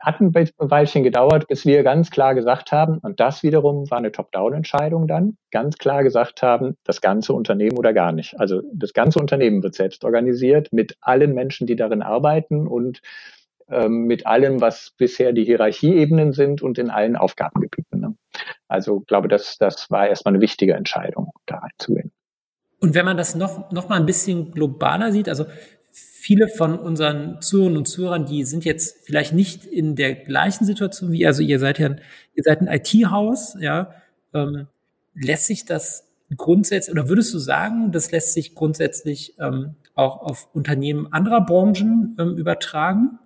hat 0.00 0.20
ein 0.20 0.34
Weilchen 0.34 1.02
gedauert, 1.02 1.48
bis 1.48 1.64
wir 1.64 1.82
ganz 1.82 2.10
klar 2.10 2.34
gesagt 2.34 2.72
haben, 2.72 2.98
und 2.98 3.20
das 3.20 3.42
wiederum 3.42 3.90
war 3.90 3.98
eine 3.98 4.12
Top-Down-Entscheidung 4.12 5.08
dann, 5.08 5.36
ganz 5.50 5.78
klar 5.78 6.02
gesagt 6.02 6.42
haben, 6.42 6.76
das 6.84 7.00
ganze 7.00 7.32
Unternehmen 7.32 7.78
oder 7.78 7.92
gar 7.92 8.12
nicht. 8.12 8.38
Also 8.38 8.62
das 8.72 8.92
ganze 8.92 9.18
Unternehmen 9.18 9.62
wird 9.62 9.74
selbst 9.74 10.04
organisiert 10.04 10.72
mit 10.72 10.96
allen 11.00 11.34
Menschen, 11.34 11.66
die 11.66 11.76
darin 11.76 12.02
arbeiten 12.02 12.66
und 12.66 13.00
ähm, 13.68 14.04
mit 14.04 14.26
allem, 14.26 14.60
was 14.60 14.92
bisher 14.96 15.32
die 15.32 15.44
Hierarchieebenen 15.44 16.32
sind 16.32 16.62
und 16.62 16.78
in 16.78 16.90
allen 16.90 17.16
Aufgabengebieten. 17.16 18.00
Ne? 18.00 18.16
Also 18.68 19.00
glaube, 19.00 19.28
das, 19.28 19.58
das 19.58 19.90
war 19.90 20.08
erstmal 20.08 20.34
eine 20.34 20.40
wichtige 20.40 20.74
Entscheidung, 20.74 21.32
da 21.46 21.58
reinzugehen. 21.58 22.12
Und 22.78 22.94
wenn 22.94 23.04
man 23.04 23.16
das 23.16 23.34
noch, 23.34 23.70
noch 23.72 23.88
mal 23.88 23.98
ein 23.98 24.06
bisschen 24.06 24.52
globaler 24.52 25.10
sieht, 25.10 25.28
also 25.28 25.46
viele 26.26 26.48
von 26.48 26.76
unseren 26.76 27.40
Zuhörern 27.40 27.76
und 27.76 27.86
Zuhörern, 27.86 28.26
die 28.26 28.42
sind 28.42 28.64
jetzt 28.64 29.06
vielleicht 29.06 29.32
nicht 29.32 29.64
in 29.64 29.94
der 29.94 30.12
gleichen 30.16 30.64
Situation 30.64 31.12
wie, 31.12 31.24
also 31.24 31.40
ihr 31.40 31.60
seid 31.60 31.78
ja, 31.78 31.90
ihr 32.34 32.42
seid 32.42 32.60
ein 32.60 32.66
IT-Haus, 32.66 33.56
ja, 33.60 33.92
ähm, 34.34 34.66
lässt 35.14 35.46
sich 35.46 35.66
das 35.66 36.08
grundsätzlich, 36.36 36.92
oder 36.92 37.08
würdest 37.08 37.32
du 37.32 37.38
sagen, 37.38 37.92
das 37.92 38.10
lässt 38.10 38.32
sich 38.32 38.56
grundsätzlich 38.56 39.36
ähm, 39.38 39.76
auch 39.94 40.20
auf 40.20 40.48
Unternehmen 40.52 41.12
anderer 41.12 41.42
Branchen 41.42 42.16
ähm, 42.18 42.36
übertragen? 42.36 43.20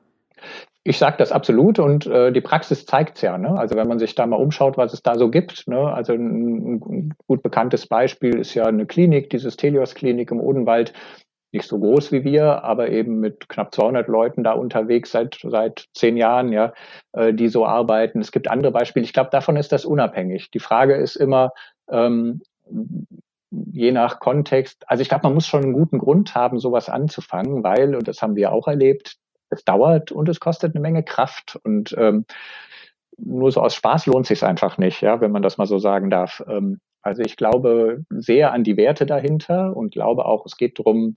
Ich 0.84 0.98
sage 0.98 1.16
das 1.16 1.32
absolut 1.32 1.78
und 1.78 2.04
äh, 2.04 2.32
die 2.32 2.42
Praxis 2.42 2.84
zeigt's 2.84 3.22
ja. 3.22 3.38
Ne? 3.38 3.58
Also 3.58 3.76
wenn 3.76 3.88
man 3.88 3.98
sich 3.98 4.14
da 4.14 4.26
mal 4.26 4.36
umschaut, 4.36 4.76
was 4.76 4.92
es 4.92 5.02
da 5.02 5.16
so 5.16 5.30
gibt. 5.30 5.66
Ne? 5.68 5.78
Also 5.78 6.12
ein, 6.12 6.74
ein 6.76 7.14
gut 7.26 7.42
bekanntes 7.42 7.86
Beispiel 7.86 8.38
ist 8.38 8.52
ja 8.52 8.66
eine 8.66 8.84
Klinik, 8.84 9.30
dieses 9.30 9.56
Telios-Klinik 9.56 10.30
im 10.30 10.40
Odenwald 10.40 10.92
nicht 11.52 11.66
so 11.66 11.78
groß 11.78 12.12
wie 12.12 12.24
wir, 12.24 12.64
aber 12.64 12.90
eben 12.90 13.20
mit 13.20 13.48
knapp 13.48 13.74
200 13.74 14.08
Leuten 14.08 14.44
da 14.44 14.52
unterwegs 14.52 15.10
seit 15.10 15.38
seit 15.42 15.88
zehn 15.94 16.16
Jahren, 16.16 16.52
ja, 16.52 16.72
äh, 17.12 17.34
die 17.34 17.48
so 17.48 17.66
arbeiten. 17.66 18.20
Es 18.20 18.32
gibt 18.32 18.50
andere 18.50 18.72
Beispiele. 18.72 19.04
Ich 19.04 19.12
glaube, 19.12 19.30
davon 19.30 19.56
ist 19.56 19.72
das 19.72 19.84
unabhängig. 19.84 20.50
Die 20.50 20.60
Frage 20.60 20.94
ist 20.94 21.16
immer 21.16 21.52
ähm, 21.90 22.42
je 23.50 23.92
nach 23.92 24.20
Kontext. 24.20 24.84
Also 24.88 25.02
ich 25.02 25.08
glaube, 25.08 25.24
man 25.24 25.34
muss 25.34 25.46
schon 25.46 25.62
einen 25.62 25.72
guten 25.72 25.98
Grund 25.98 26.34
haben, 26.34 26.58
sowas 26.58 26.88
anzufangen, 26.88 27.64
weil 27.64 27.94
und 27.94 28.06
das 28.06 28.22
haben 28.22 28.36
wir 28.36 28.52
auch 28.52 28.68
erlebt. 28.68 29.16
Es 29.50 29.64
dauert 29.64 30.12
und 30.12 30.28
es 30.28 30.38
kostet 30.38 30.74
eine 30.74 30.80
Menge 30.80 31.02
Kraft 31.02 31.58
und 31.64 31.94
ähm, 31.98 32.24
nur 33.16 33.50
so 33.52 33.60
aus 33.60 33.74
Spaß 33.74 34.06
lohnt 34.06 34.26
sich 34.26 34.44
einfach 34.44 34.78
nicht, 34.78 35.00
ja, 35.02 35.20
wenn 35.20 35.32
man 35.32 35.42
das 35.42 35.58
mal 35.58 35.66
so 35.66 35.78
sagen 35.78 36.10
darf. 36.10 36.42
Ähm, 36.48 36.80
also 37.02 37.22
ich 37.22 37.36
glaube 37.36 38.04
sehr 38.10 38.52
an 38.52 38.64
die 38.64 38.76
Werte 38.76 39.06
dahinter 39.06 39.76
und 39.76 39.92
glaube 39.92 40.26
auch, 40.26 40.44
es 40.46 40.56
geht 40.56 40.78
darum, 40.78 41.14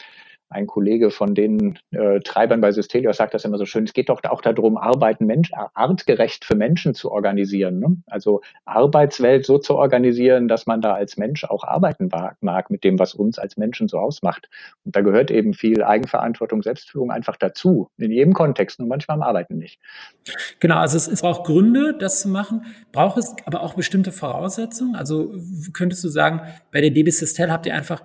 ein 0.54 0.68
Kollege 0.68 1.12
von 1.12 1.36
den 1.36 1.80
äh, 1.92 2.20
Treibern 2.20 2.62
bei 2.62 2.72
Systelios 2.72 3.18
sagt 3.18 3.34
das 3.34 3.46
immer 3.46 3.58
so 3.58 3.66
schön, 3.66 3.84
es 3.84 3.94
geht 3.94 4.10
doch 4.10 4.24
auch 4.24 4.42
darum, 4.42 4.78
Arbeiten 4.78 5.26
Mensch, 5.26 5.52
artgerecht 5.74 6.46
für 6.46 6.56
Menschen 6.56 6.94
zu 6.94 7.12
organisieren. 7.12 7.80
Ne? 7.80 7.98
Also 8.08 8.42
Arbeitswelt 8.66 9.46
so 9.46 9.58
zu 9.58 9.76
organisieren, 9.76 10.48
dass 10.48 10.66
man 10.66 10.82
da 10.82 10.94
als 10.94 11.18
Mensch 11.18 11.44
auch 11.44 11.64
arbeiten 11.64 12.10
mag 12.42 12.70
mit 12.70 12.84
dem, 12.84 13.00
was 13.00 13.14
uns 13.14 13.40
als 13.40 13.58
Menschen 13.58 13.88
so 13.88 13.98
ausmacht. 13.98 14.50
Und 14.86 14.96
da 14.96 15.02
gehört 15.02 15.32
eben 15.32 15.54
viel 15.54 15.84
Eigenverantwortung, 15.84 16.62
Selbstführung 16.62 17.12
einfach 17.12 17.36
dazu, 17.36 17.90
in 17.98 18.12
jedem 18.12 18.34
Kontext, 18.34 18.80
nur 18.80 18.88
manchmal 18.88 19.18
am 19.18 19.24
Arbeiten 19.24 19.58
nicht. 19.58 19.80
Genau, 20.60 20.78
also 20.78 20.98
es, 20.98 21.22
braucht 21.22 21.46
Gründe, 21.46 21.96
das 21.98 22.22
zu 22.22 22.30
machen, 22.30 22.66
braucht 22.92 23.18
es 23.18 23.36
aber 23.46 23.62
auch 23.62 23.74
bestimmte 23.74 24.12
Voraussetzungen. 24.12 24.96
Also 24.96 25.34
könntest 25.74 26.04
du 26.04 26.10
sagen, 26.10 26.42
bei 26.72 26.82
der 26.82 26.92
DB 26.92 27.10
Sistel 27.10 27.52
habt 27.52 27.66
ihr 27.66 27.74
einfach 27.74 28.04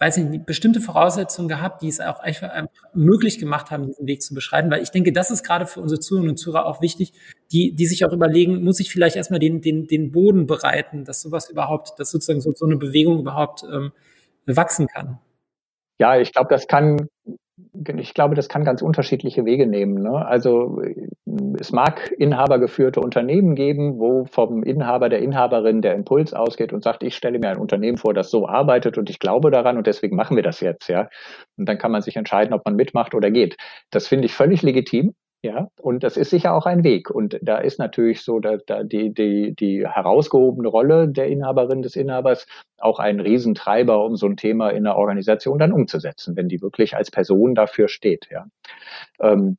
weiß 0.00 0.16
nicht, 0.16 0.46
bestimmte 0.46 0.80
Voraussetzungen 0.80 1.48
gehabt, 1.48 1.82
die 1.82 1.88
es 1.88 2.00
auch 2.00 2.20
einfach 2.20 2.50
möglich 2.94 3.38
gemacht 3.38 3.70
haben, 3.70 3.86
diesen 3.86 4.06
Weg 4.06 4.22
zu 4.22 4.34
beschreiten? 4.34 4.70
Weil 4.70 4.82
ich 4.82 4.90
denke, 4.90 5.12
das 5.12 5.30
ist 5.30 5.42
gerade 5.44 5.66
für 5.66 5.80
unsere 5.80 6.00
Zuhörerinnen 6.00 6.30
und 6.30 6.36
Zuhörer 6.38 6.64
auch 6.64 6.80
wichtig, 6.80 7.12
die, 7.52 7.74
die 7.74 7.86
sich 7.86 8.04
auch 8.06 8.12
überlegen, 8.12 8.64
muss 8.64 8.80
ich 8.80 8.90
vielleicht 8.90 9.16
erstmal 9.16 9.40
den, 9.40 9.60
den, 9.60 9.86
den 9.86 10.10
Boden 10.10 10.46
bereiten, 10.46 11.04
dass 11.04 11.20
sowas 11.20 11.50
überhaupt, 11.50 12.00
dass 12.00 12.10
sozusagen 12.10 12.40
so, 12.40 12.52
so 12.54 12.64
eine 12.64 12.76
Bewegung 12.76 13.20
überhaupt 13.20 13.62
ähm, 13.70 13.92
wachsen 14.46 14.86
kann. 14.86 15.18
Ja, 15.98 16.18
ich 16.18 16.32
glaube, 16.32 16.48
das 16.48 16.66
kann 16.66 17.08
ich 17.96 18.14
glaube, 18.14 18.34
das 18.34 18.48
kann 18.48 18.64
ganz 18.64 18.82
unterschiedliche 18.82 19.44
Wege 19.44 19.66
nehmen. 19.66 20.02
Ne? 20.02 20.26
Also 20.26 20.80
es 21.58 21.72
mag 21.72 22.12
inhabergeführte 22.18 23.00
Unternehmen 23.00 23.54
geben, 23.54 23.98
wo 23.98 24.24
vom 24.24 24.62
Inhaber 24.62 25.08
der 25.08 25.20
Inhaberin 25.20 25.82
der 25.82 25.94
Impuls 25.94 26.34
ausgeht 26.34 26.72
und 26.72 26.82
sagt, 26.82 27.02
ich 27.02 27.16
stelle 27.16 27.38
mir 27.38 27.50
ein 27.50 27.58
Unternehmen 27.58 27.98
vor, 27.98 28.14
das 28.14 28.30
so 28.30 28.48
arbeitet 28.48 28.98
und 28.98 29.10
ich 29.10 29.18
glaube 29.18 29.50
daran 29.50 29.76
und 29.76 29.86
deswegen 29.86 30.16
machen 30.16 30.36
wir 30.36 30.42
das 30.42 30.60
jetzt, 30.60 30.88
ja. 30.88 31.08
Und 31.56 31.68
dann 31.68 31.78
kann 31.78 31.92
man 31.92 32.02
sich 32.02 32.16
entscheiden, 32.16 32.54
ob 32.54 32.64
man 32.64 32.76
mitmacht 32.76 33.14
oder 33.14 33.30
geht. 33.30 33.56
Das 33.90 34.08
finde 34.08 34.26
ich 34.26 34.34
völlig 34.34 34.62
legitim. 34.62 35.14
Ja, 35.42 35.68
und 35.80 36.02
das 36.02 36.18
ist 36.18 36.28
sicher 36.28 36.52
auch 36.52 36.66
ein 36.66 36.84
Weg. 36.84 37.10
Und 37.10 37.38
da 37.40 37.56
ist 37.58 37.78
natürlich 37.78 38.20
so 38.22 38.40
da, 38.40 38.58
da 38.58 38.82
die, 38.82 39.14
die, 39.14 39.54
die 39.54 39.86
herausgehobene 39.88 40.68
Rolle 40.68 41.08
der 41.08 41.28
Inhaberin 41.28 41.80
des 41.80 41.96
Inhabers 41.96 42.46
auch 42.76 42.98
ein 42.98 43.20
Riesentreiber, 43.20 44.04
um 44.04 44.16
so 44.16 44.26
ein 44.26 44.36
Thema 44.36 44.68
in 44.68 44.84
der 44.84 44.96
Organisation 44.96 45.58
dann 45.58 45.72
umzusetzen, 45.72 46.36
wenn 46.36 46.48
die 46.48 46.60
wirklich 46.60 46.94
als 46.94 47.10
Person 47.10 47.54
dafür 47.54 47.88
steht. 47.88 48.28
Ja. 48.30 48.48
Ähm, 49.18 49.56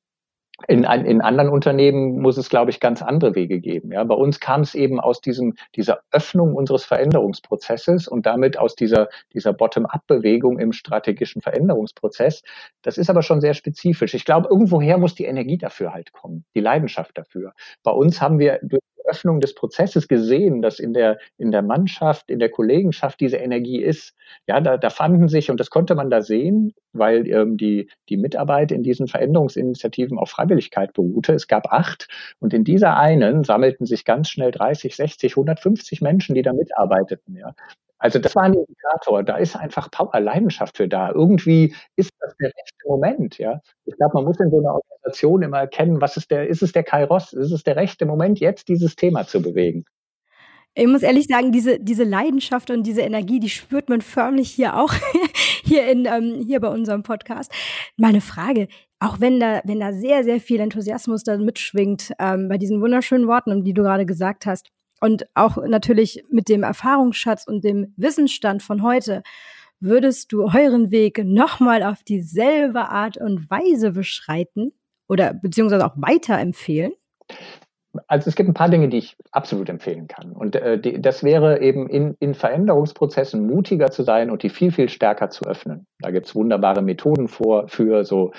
in, 0.67 0.84
in 0.84 1.21
anderen 1.21 1.50
Unternehmen 1.50 2.19
muss 2.21 2.38
es, 2.38 2.50
glaube 2.50 2.71
ich, 2.71 2.80
ganz 2.80 3.02
andere 3.02 3.36
Wege 3.36 3.60
geben. 3.60 3.91
Ja, 3.91 4.04
bei 4.04 4.15
uns 4.15 4.39
kam 4.39 4.62
es 4.62 4.76
eben 4.76 5.00
aus 5.00 5.21
diesem, 5.21 5.56
dieser 5.76 6.02
Öffnung 6.12 6.56
unseres 6.56 6.86
Veränderungsprozesses 6.86 8.08
und 8.08 8.26
damit 8.26 8.58
aus 8.58 8.76
dieser, 8.76 9.10
dieser 9.34 9.54
Bottom-up-Bewegung 9.54 10.60
im 10.60 10.71
strategischen 10.71 11.41
Veränderungsprozess. 11.41 12.43
Das 12.82 12.97
ist 12.97 13.10
aber 13.10 13.21
schon 13.21 13.41
sehr 13.41 13.54
spezifisch. 13.54 14.13
Ich 14.13 14.26
glaube, 14.26 14.47
irgendwoher 14.50 14.97
muss 14.97 15.15
die 15.15 15.26
Energie 15.26 15.58
dafür 15.58 15.93
halt 15.93 16.12
kommen, 16.13 16.45
die 16.56 16.62
Leidenschaft 16.62 17.17
dafür. 17.17 17.54
Bei 17.84 17.91
uns 17.91 18.21
haben 18.21 18.39
wir 18.39 18.60
durch 18.62 18.82
Öffnung 19.12 19.41
des 19.41 19.54
Prozesses 19.54 20.08
gesehen, 20.08 20.62
dass 20.62 20.80
in 20.80 20.93
der, 20.93 21.19
in 21.38 21.52
der 21.52 21.62
Mannschaft, 21.62 22.30
in 22.30 22.39
der 22.39 22.50
Kollegenschaft 22.50 23.19
diese 23.19 23.38
Energie 23.38 23.82
ist. 23.82 24.15
Ja, 24.47 24.62
da, 24.62 24.78
da 24.78 24.89
fanden 24.89 25.28
sich, 25.28 25.52
und 25.52 25.60
das 25.60 25.69
konnte 25.69 25.95
man 25.95 26.10
da 26.10 26.21
sehen, 26.21 26.74
weil 26.93 27.28
ähm, 27.28 27.58
die, 27.58 27.89
die 28.10 28.17
Mitarbeit 28.17 28.71
in 28.71 28.84
diesen 28.84 29.08
Veränderungsinitiativen 29.08 30.17
auf 30.17 30.30
Freiwilligkeit 30.30 30.93
beruhte. 30.93 31.34
Es 31.34 31.47
gab 31.47 31.71
acht 31.71 32.08
und 32.39 32.54
in 32.54 32.63
dieser 32.63 32.97
einen 32.97 33.43
sammelten 33.43 33.86
sich 33.86 34.06
ganz 34.06 34.30
schnell 34.30 34.52
30, 34.52 34.95
60, 34.95 35.34
150 35.34 36.02
Menschen, 36.02 36.36
die 36.36 36.41
da 36.41 36.54
mitarbeiteten. 36.54 37.36
Ja. 37.36 37.54
Also 38.02 38.18
das 38.18 38.36
war 38.36 38.44
ein 38.44 38.56
Indikator. 38.56 39.22
Da 39.24 39.38
ist 39.38 39.56
einfach 39.56 39.92
Power, 39.92 40.20
Leidenschaft 40.20 40.78
für 40.78 40.88
da. 40.88 41.12
Irgendwie 41.12 41.76
ist 41.96 42.12
das 42.20 42.36
der 42.38 42.48
rechte 42.48 42.88
Moment. 42.88 43.38
Ja, 43.38 43.62
ich 43.86 43.96
glaube, 43.96 44.16
man 44.16 44.26
muss 44.26 44.40
in 44.40 44.50
so 44.50 44.58
einer 44.58 44.74
Organisation 44.74 45.44
immer 45.44 45.60
erkennen, 45.60 46.02
was 46.02 46.18
ist 46.18 46.32
der, 46.32 46.48
ist 46.48 46.64
es 46.64 46.72
der 46.72 46.84
Kairos, 46.84 47.32
ist 47.32 47.52
es 47.52 47.64
der 47.64 47.76
rechte 47.76 48.08
Moment, 48.08 48.40
jetzt 48.40 48.68
dieses 48.70 48.96
Thema 48.96 49.28
zu 49.28 49.42
bewegen. 49.42 49.86
Ich 50.74 50.88
muss 50.88 51.04
ehrlich 51.04 51.28
sagen, 51.28 51.52
diese, 51.52 51.80
diese 51.80 52.04
Leidenschaft 52.04 52.72
und 52.72 52.84
diese 52.84 53.02
Energie, 53.02 53.40
die 53.40 53.50
spürt 53.50 53.90
man 53.90 54.02
förmlich 54.02 54.50
hier 54.50 54.78
auch, 54.78 54.94
hier, 55.64 55.88
in, 55.88 56.06
ähm, 56.06 56.44
hier 56.48 56.60
bei 56.60 56.70
unserem 56.70 57.04
Podcast. 57.04 57.52
Meine 57.98 58.22
Frage, 58.22 58.68
auch 59.00 59.20
wenn 59.20 59.40
da, 59.40 59.62
wenn 59.66 59.80
da 59.80 59.94
sehr, 59.94 60.24
sehr 60.24 60.40
viel 60.40 60.60
Enthusiasmus 60.60 61.24
da 61.24 61.38
mitschwingt, 61.38 62.14
ähm, 62.20 62.48
bei 62.48 62.58
diesen 62.58 62.82
wunderschönen 62.82 63.28
Worten, 63.28 63.64
die 63.64 63.74
du 63.74 63.84
gerade 63.84 64.08
gesagt 64.08 64.48
hast, 64.48 64.70
und 65.02 65.28
auch 65.34 65.58
natürlich 65.58 66.24
mit 66.30 66.48
dem 66.48 66.64
Erfahrungsschatz 66.64 67.46
und 67.46 67.64
dem 67.64 67.94
Wissensstand 67.98 68.64
von 68.64 68.84
heute, 68.84 69.24
würdest 69.80 70.32
du 70.32 70.44
euren 70.44 70.92
Weg 70.92 71.24
nochmal 71.26 71.84
auf 71.84 72.04
dieselbe 72.04 72.90
Art 72.90 73.18
und 73.18 73.50
Weise 73.50 73.92
beschreiten 73.92 74.72
oder 75.10 75.34
beziehungsweise 75.34 75.86
auch 75.86 75.96
weiterempfehlen? 75.98 76.94
Also 78.08 78.30
es 78.30 78.36
gibt 78.36 78.50
ein 78.50 78.54
paar 78.54 78.70
Dinge, 78.70 78.88
die 78.88 79.00
ich 79.00 79.18
absolut 79.32 79.68
empfehlen 79.68 80.08
kann. 80.08 80.32
Und 80.32 80.56
äh, 80.56 80.80
die, 80.80 81.02
das 81.02 81.24
wäre 81.24 81.62
eben 81.62 81.90
in, 81.90 82.16
in 82.20 82.34
Veränderungsprozessen 82.34 83.46
mutiger 83.46 83.92
zu 83.92 84.04
sein 84.04 84.32
und 84.32 84.44
die 84.44 84.50
viel, 84.50 84.72
viel 84.72 84.88
stärker 84.88 85.30
zu 85.30 85.46
öffnen. 85.46 85.88
Da 86.00 86.12
gibt 86.12 86.28
es 86.28 86.36
wunderbare 86.36 86.82
Methoden 86.82 87.28
vor, 87.28 87.68
für 87.68 88.06
so 88.06 88.32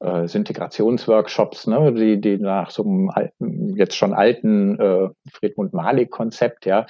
äh, 0.00 0.26
Integrationsworkshops, 0.30 1.66
ne, 1.66 1.92
die, 1.92 2.20
die 2.20 2.38
nach 2.38 2.70
so 2.70 2.82
einem 2.84 3.10
alten, 3.10 3.76
jetzt 3.76 3.96
schon 3.96 4.14
alten 4.14 4.78
äh, 4.80 5.08
Friedmund 5.30 5.72
Malik-Konzept, 5.72 6.66
ja, 6.66 6.86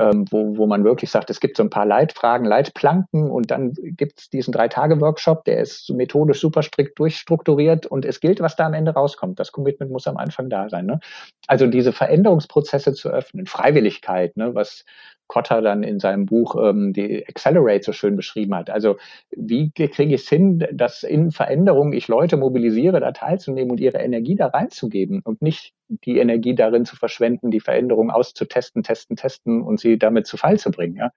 ähm, 0.00 0.24
wo, 0.30 0.56
wo 0.56 0.66
man 0.66 0.82
wirklich 0.82 1.10
sagt, 1.10 1.28
es 1.28 1.40
gibt 1.40 1.58
so 1.58 1.62
ein 1.62 1.68
paar 1.68 1.84
Leitfragen, 1.84 2.46
Leitplanken 2.46 3.30
und 3.30 3.50
dann 3.50 3.74
gibt 3.74 4.20
es 4.20 4.30
diesen 4.30 4.52
Drei-Tage-Workshop, 4.52 5.44
der 5.44 5.58
ist 5.60 5.90
methodisch 5.90 6.40
super 6.40 6.62
strikt 6.62 6.98
durchstrukturiert 6.98 7.84
und 7.86 8.06
es 8.06 8.20
gilt, 8.20 8.40
was 8.40 8.56
da 8.56 8.66
am 8.66 8.72
Ende 8.74 8.92
rauskommt. 8.92 9.38
Das 9.38 9.52
Commitment 9.52 9.92
muss 9.92 10.06
am 10.06 10.16
Anfang 10.16 10.48
da 10.48 10.70
sein. 10.70 10.86
Ne? 10.86 11.00
Also 11.46 11.66
diese 11.66 11.92
Veränderungsprozesse 11.92 12.94
zu 12.94 13.10
öffnen, 13.10 13.46
Freiwilligkeit, 13.46 14.36
ne, 14.38 14.54
was 14.54 14.84
Kotter 15.30 15.62
dann 15.62 15.84
in 15.84 16.00
seinem 16.00 16.26
Buch 16.26 16.56
ähm, 16.60 16.92
die 16.92 17.24
Accelerate 17.28 17.84
so 17.84 17.92
schön 17.92 18.16
beschrieben 18.16 18.52
hat. 18.56 18.68
Also 18.68 18.96
wie 19.30 19.70
kriege 19.70 20.12
ich 20.12 20.22
es 20.22 20.28
hin, 20.28 20.66
dass 20.72 21.04
in 21.04 21.30
Veränderungen 21.30 21.92
ich 21.92 22.08
Leute 22.08 22.36
mobilisiere, 22.36 22.98
da 22.98 23.12
teilzunehmen 23.12 23.70
und 23.70 23.78
ihre 23.78 23.98
Energie 23.98 24.34
da 24.34 24.48
reinzugeben 24.48 25.20
und 25.22 25.40
nicht 25.40 25.72
die 25.88 26.18
Energie 26.18 26.56
darin 26.56 26.84
zu 26.84 26.96
verschwenden, 26.96 27.52
die 27.52 27.60
Veränderung 27.60 28.10
auszutesten, 28.10 28.82
testen, 28.82 29.14
testen 29.14 29.62
und 29.62 29.78
sie 29.78 30.00
damit 30.00 30.26
zu 30.26 30.36
Fall 30.36 30.58
zu 30.58 30.72
bringen. 30.72 30.96
Ja? 30.96 31.12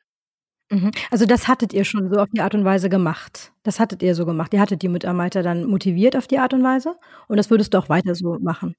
Mhm. 0.69 0.91
Also 1.10 1.26
das 1.26 1.47
hattet 1.47 1.73
ihr 1.73 1.84
schon 1.84 2.13
so 2.13 2.19
auf 2.19 2.30
die 2.32 2.41
Art 2.41 2.54
und 2.54 2.65
Weise 2.65 2.89
gemacht. 2.89 3.52
Das 3.63 3.80
hattet 3.80 4.04
ihr 4.04 4.13
so 4.13 4.28
gemacht. 4.28 4.54
Ihr 4.54 4.62
hattet 4.62 4.84
die 4.84 4.89
Mitarbeiter 4.89 5.41
dann 5.41 5.65
motiviert 5.65 6.15
auf 6.15 6.28
die 6.28 6.38
Art 6.38 6.54
und 6.54 6.63
Weise 6.63 6.93
und 7.28 7.38
das 7.38 7.49
würdest 7.49 7.73
du 7.73 7.80
auch 7.80 7.89
weiter 7.89 8.13
so 8.13 8.38
machen. 8.39 8.76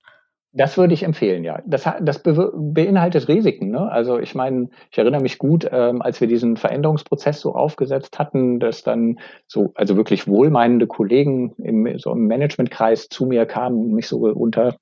Das 0.57 0.79
würde 0.79 0.95
ich 0.95 1.03
empfehlen, 1.03 1.43
ja. 1.43 1.61
Das, 1.67 1.85
das 2.01 2.23
be 2.23 2.53
beinhaltet 2.55 3.27
Risiken. 3.27 3.71
Ne? 3.71 3.91
Also 3.91 4.21
ich 4.21 4.37
meine, 4.37 4.69
ich 4.93 4.97
erinnere 4.99 5.21
mich 5.21 5.39
gut, 5.39 5.69
ähm, 5.71 6.01
als 6.01 6.21
wir 6.21 6.29
diesen 6.29 6.57
Veränderungsprozess 6.57 7.41
so 7.41 7.57
aufgesetzt 7.57 8.21
hatten, 8.21 8.61
dass 8.61 8.85
dann 8.85 9.19
so, 9.49 9.73
also 9.75 9.97
wirklich 9.97 10.29
wohlmeinende 10.29 10.87
Kollegen 10.87 11.55
im, 11.59 11.99
so 11.99 12.13
im 12.13 12.29
Managementkreis 12.29 13.09
zu 13.09 13.27
mir 13.27 13.47
kamen, 13.47 13.95
mich 13.95 14.07
so 14.07 14.19
unter 14.19 14.77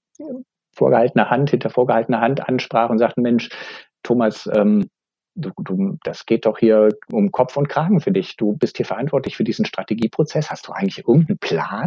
vorgehaltener 0.75 1.31
Hand, 1.31 1.51
hinter 1.51 1.71
vorgehaltener 1.71 2.21
Hand 2.21 2.47
ansprachen 2.47 2.93
und 2.93 2.99
sagten, 2.99 3.23
Mensch, 3.23 3.49
Thomas, 4.03 4.49
ähm, 4.55 4.91
du, 5.35 5.53
du, 5.59 5.97
das 6.05 6.27
geht 6.27 6.45
doch 6.45 6.59
hier 6.59 6.91
um 7.11 7.33
Kopf 7.33 7.57
und 7.57 7.71
Kragen 7.71 8.01
für 8.01 8.13
dich. 8.13 8.37
Du 8.37 8.57
bist 8.57 8.77
hier 8.77 8.87
verantwortlich 8.87 9.39
für 9.39 9.45
diesen 9.45 9.65
Strategieprozess. 9.65 10.51
Hast 10.51 10.69
du 10.69 10.73
eigentlich 10.73 11.07
irgendeinen 11.07 11.39
Plan? 11.39 11.87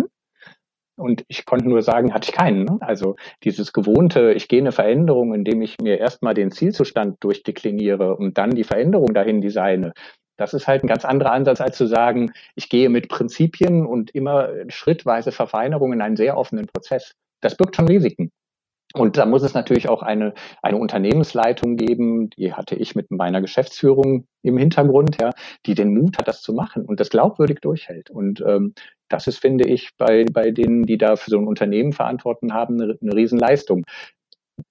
Und 0.97 1.25
ich 1.27 1.45
konnte 1.45 1.67
nur 1.67 1.81
sagen, 1.81 2.13
hatte 2.13 2.29
ich 2.29 2.35
keinen. 2.35 2.63
Ne? 2.63 2.77
Also 2.79 3.15
dieses 3.43 3.73
gewohnte, 3.73 4.31
ich 4.33 4.47
gehe 4.47 4.61
eine 4.61 4.71
Veränderung, 4.71 5.33
indem 5.33 5.61
ich 5.61 5.75
mir 5.81 5.99
erstmal 5.99 6.33
den 6.33 6.51
Zielzustand 6.51 7.17
durchdekliniere 7.23 8.15
und 8.15 8.37
dann 8.37 8.51
die 8.51 8.63
Veränderung 8.63 9.13
dahin 9.13 9.41
designe. 9.41 9.93
Das 10.37 10.53
ist 10.53 10.67
halt 10.67 10.83
ein 10.83 10.87
ganz 10.87 11.05
anderer 11.05 11.31
Ansatz, 11.31 11.61
als 11.61 11.77
zu 11.77 11.85
sagen, 11.85 12.31
ich 12.55 12.69
gehe 12.69 12.89
mit 12.89 13.09
Prinzipien 13.09 13.85
und 13.85 14.11
immer 14.13 14.49
schrittweise 14.69 15.31
Verfeinerung 15.31 15.93
in 15.93 16.01
einen 16.01 16.17
sehr 16.17 16.37
offenen 16.37 16.67
Prozess. 16.67 17.13
Das 17.41 17.55
birgt 17.55 17.75
schon 17.75 17.87
Risiken. 17.87 18.31
Und 18.95 19.17
da 19.17 19.25
muss 19.25 19.43
es 19.43 19.53
natürlich 19.53 19.89
auch 19.89 20.01
eine, 20.01 20.33
eine 20.61 20.77
Unternehmensleitung 20.77 21.75
geben, 21.75 22.29
die 22.29 22.53
hatte 22.53 22.75
ich 22.75 22.95
mit 22.95 23.11
meiner 23.11 23.41
Geschäftsführung 23.41 24.25
im 24.41 24.57
Hintergrund, 24.57 25.17
ja, 25.21 25.31
die 25.65 25.75
den 25.75 25.93
Mut 25.93 26.17
hat, 26.17 26.29
das 26.29 26.41
zu 26.41 26.53
machen 26.53 26.85
und 26.85 27.01
das 27.01 27.09
glaubwürdig 27.09 27.59
durchhält. 27.59 28.09
Und 28.09 28.41
ähm, 28.47 28.73
das 29.09 29.27
ist, 29.27 29.39
finde 29.39 29.67
ich, 29.67 29.91
bei, 29.97 30.23
bei 30.31 30.51
denen, 30.51 30.83
die 30.83 30.97
da 30.97 31.17
für 31.17 31.29
so 31.29 31.37
ein 31.37 31.47
Unternehmen 31.47 31.91
verantworten 31.91 32.53
haben, 32.53 32.81
eine, 32.81 32.97
eine 33.01 33.15
Riesenleistung. 33.15 33.83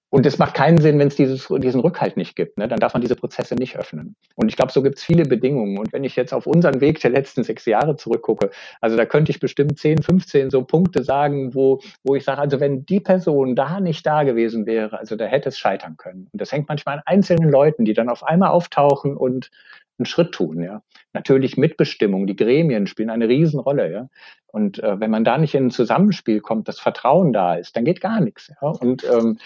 Und 0.09 0.25
es 0.25 0.37
macht 0.37 0.53
keinen 0.53 0.79
Sinn, 0.79 0.97
wenn 0.99 1.07
es 1.07 1.15
diesen 1.15 1.79
Rückhalt 1.81 2.15
nicht 2.15 2.35
gibt. 2.35 2.57
Ne? 2.57 2.67
Dann 2.67 2.79
darf 2.79 2.93
man 2.93 3.01
diese 3.01 3.15
Prozesse 3.15 3.55
nicht 3.55 3.77
öffnen. 3.77 4.15
Und 4.35 4.47
ich 4.47 4.55
glaube, 4.55 4.71
so 4.71 4.81
gibt 4.81 4.97
es 4.97 5.03
viele 5.03 5.25
Bedingungen. 5.25 5.77
Und 5.77 5.91
wenn 5.91 6.03
ich 6.03 6.15
jetzt 6.15 6.33
auf 6.33 6.47
unseren 6.47 6.79
Weg 6.79 7.01
der 7.01 7.09
letzten 7.09 7.43
sechs 7.43 7.65
Jahre 7.65 7.95
zurückgucke, 7.97 8.51
also 8.81 8.95
da 8.95 9.05
könnte 9.05 9.31
ich 9.31 9.39
bestimmt 9.39 9.77
10, 9.77 10.03
15 10.03 10.51
so 10.51 10.63
Punkte 10.63 11.03
sagen, 11.03 11.53
wo, 11.53 11.81
wo 12.03 12.15
ich 12.15 12.23
sage, 12.23 12.39
also 12.39 12.59
wenn 12.59 12.85
die 12.85 12.99
Person 12.99 13.55
da 13.55 13.79
nicht 13.79 14.05
da 14.05 14.23
gewesen 14.23 14.65
wäre, 14.65 14.97
also 14.97 15.15
da 15.15 15.25
hätte 15.25 15.49
es 15.49 15.57
scheitern 15.57 15.97
können. 15.97 16.29
Und 16.31 16.41
das 16.41 16.51
hängt 16.51 16.69
manchmal 16.69 16.97
an 16.97 17.03
einzelnen 17.05 17.49
Leuten, 17.49 17.83
die 17.83 17.93
dann 17.93 18.09
auf 18.09 18.23
einmal 18.23 18.51
auftauchen 18.51 19.17
und 19.17 19.51
einen 19.97 20.05
Schritt 20.05 20.31
tun. 20.33 20.61
Ja. 20.61 20.81
Natürlich 21.13 21.57
Mitbestimmung, 21.57 22.27
die 22.27 22.35
Gremien 22.35 22.87
spielen 22.87 23.09
eine 23.09 23.27
Riesenrolle. 23.27 23.91
Ja. 23.91 24.09
Und 24.47 24.81
äh, 24.83 24.99
wenn 24.99 25.11
man 25.11 25.23
da 25.23 25.37
nicht 25.37 25.55
in 25.55 25.67
ein 25.67 25.71
Zusammenspiel 25.71 26.41
kommt, 26.41 26.67
das 26.67 26.79
Vertrauen 26.79 27.33
da 27.33 27.55
ist, 27.55 27.75
dann 27.75 27.85
geht 27.85 28.01
gar 28.01 28.21
nichts. 28.21 28.51
Ja. 28.61 28.69
Und 28.69 29.03
ähm, 29.03 29.37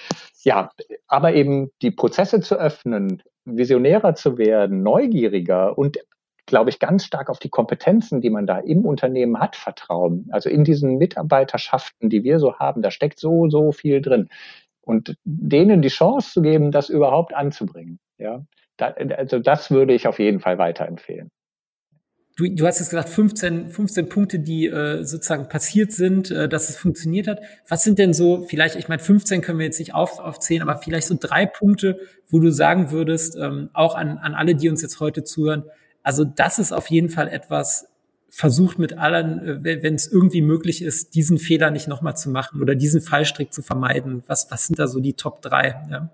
ja, 0.44 0.72
aber 1.08 1.34
eben 1.34 1.72
die 1.82 1.92
Prozesse 1.92 2.42
zu 2.42 2.56
öffnen, 2.56 3.24
visionärer 3.46 4.16
zu 4.16 4.38
werden, 4.38 4.84
neugieriger 4.84 5.78
und 5.78 5.98
glaube 6.50 6.72
ich, 6.72 6.80
ganz 6.80 7.06
stark 7.06 7.30
auf 7.30 7.40
die 7.40 7.50
Kompetenzen, 7.50 8.22
die 8.22 8.30
man 8.30 8.48
da 8.48 8.58
im 8.58 8.84
Unternehmen 8.84 9.40
hat, 9.40 9.56
vertrauen. 9.56 10.28
Also 10.32 10.50
in 10.50 10.64
diesen 10.64 10.98
Mitarbeiterschaften, 10.98 12.10
die 12.10 12.24
wir 12.24 12.40
so 12.40 12.56
haben, 12.56 12.82
da 12.82 12.92
steckt 12.92 13.20
so, 13.20 13.50
so 13.50 13.72
viel 13.72 14.02
drin. 14.02 14.30
Und 14.82 15.16
denen 15.24 15.82
die 15.82 15.90
Chance 15.90 16.32
zu 16.34 16.42
geben, 16.42 16.72
das 16.72 16.90
überhaupt 16.90 17.36
anzubringen. 17.36 18.00
Ja, 18.18 18.44
also 18.82 19.40
das 19.40 19.72
würde 19.72 19.94
ich 19.94 20.08
auf 20.08 20.20
jeden 20.20 20.40
Fall 20.40 20.58
weiterempfehlen. 20.58 21.30
du, 22.38 22.50
du 22.50 22.66
hast 22.66 22.80
jetzt 22.80 22.90
gesagt, 22.90 23.10
15, 23.10 23.70
15 23.70 24.10
Punkte, 24.10 24.40
die 24.40 24.68
äh, 24.68 25.04
sozusagen 25.04 25.50
passiert 25.50 25.92
sind, 25.92 26.32
äh, 26.32 26.48
dass 26.48 26.70
es 26.70 26.78
funktioniert 26.78 27.28
hat. 27.28 27.42
Was 27.68 27.84
sind 27.84 28.00
denn 28.00 28.14
so, 28.14 28.44
vielleicht, 28.44 28.76
ich 28.76 28.88
meine, 28.88 29.02
15 29.02 29.42
können 29.42 29.60
wir 29.60 29.66
jetzt 29.66 29.80
nicht 29.80 29.94
auf, 29.94 30.20
aufzählen, 30.20 30.62
aber 30.62 30.78
vielleicht 30.82 31.08
so 31.08 31.18
drei 31.20 31.46
Punkte, 31.46 32.00
wo 32.30 32.40
du 32.40 32.52
sagen 32.52 32.92
würdest, 32.92 33.36
ähm, 33.36 33.70
auch 33.74 33.96
an, 33.96 34.18
an 34.18 34.36
alle, 34.36 34.56
die 34.56 34.70
uns 34.70 34.82
jetzt 34.82 35.00
heute 35.00 35.24
zuhören, 35.24 35.64
also 36.02 36.24
das 36.24 36.60
ist 36.60 36.72
auf 36.72 36.88
jeden 36.88 37.10
Fall 37.10 37.28
etwas, 37.28 37.88
versucht 38.30 38.80
mit 38.80 38.98
allen, 38.98 39.66
äh, 39.66 39.84
wenn 39.84 39.96
es 39.96 40.08
irgendwie 40.12 40.42
möglich 40.42 40.82
ist, 40.82 41.16
diesen 41.16 41.38
Fehler 41.38 41.72
nicht 41.72 41.88
nochmal 41.88 42.16
zu 42.16 42.30
machen 42.30 42.62
oder 42.62 42.76
diesen 42.76 43.02
Fallstrick 43.02 43.54
zu 43.54 43.62
vermeiden. 43.62 44.24
Was, 44.28 44.50
was 44.52 44.68
sind 44.68 44.80
da 44.80 44.88
so 44.88 45.00
die 45.00 45.14
Top 45.14 45.42
drei? 45.42 45.84
Ja? 45.90 46.10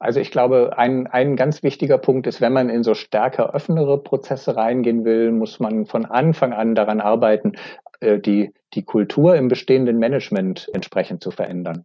Also 0.00 0.18
ich 0.18 0.30
glaube, 0.30 0.78
ein, 0.78 1.06
ein 1.08 1.36
ganz 1.36 1.62
wichtiger 1.62 1.98
Punkt 1.98 2.26
ist, 2.26 2.40
wenn 2.40 2.54
man 2.54 2.70
in 2.70 2.82
so 2.82 2.94
stärker 2.94 3.54
offenere 3.54 4.02
Prozesse 4.02 4.56
reingehen 4.56 5.04
will, 5.04 5.30
muss 5.30 5.60
man 5.60 5.84
von 5.84 6.06
Anfang 6.06 6.54
an 6.54 6.74
daran 6.74 7.02
arbeiten, 7.02 7.52
die, 8.00 8.52
die 8.74 8.84
Kultur 8.84 9.34
im 9.36 9.48
bestehenden 9.48 9.98
Management 9.98 10.68
entsprechend 10.72 11.22
zu 11.22 11.30
verändern. 11.30 11.84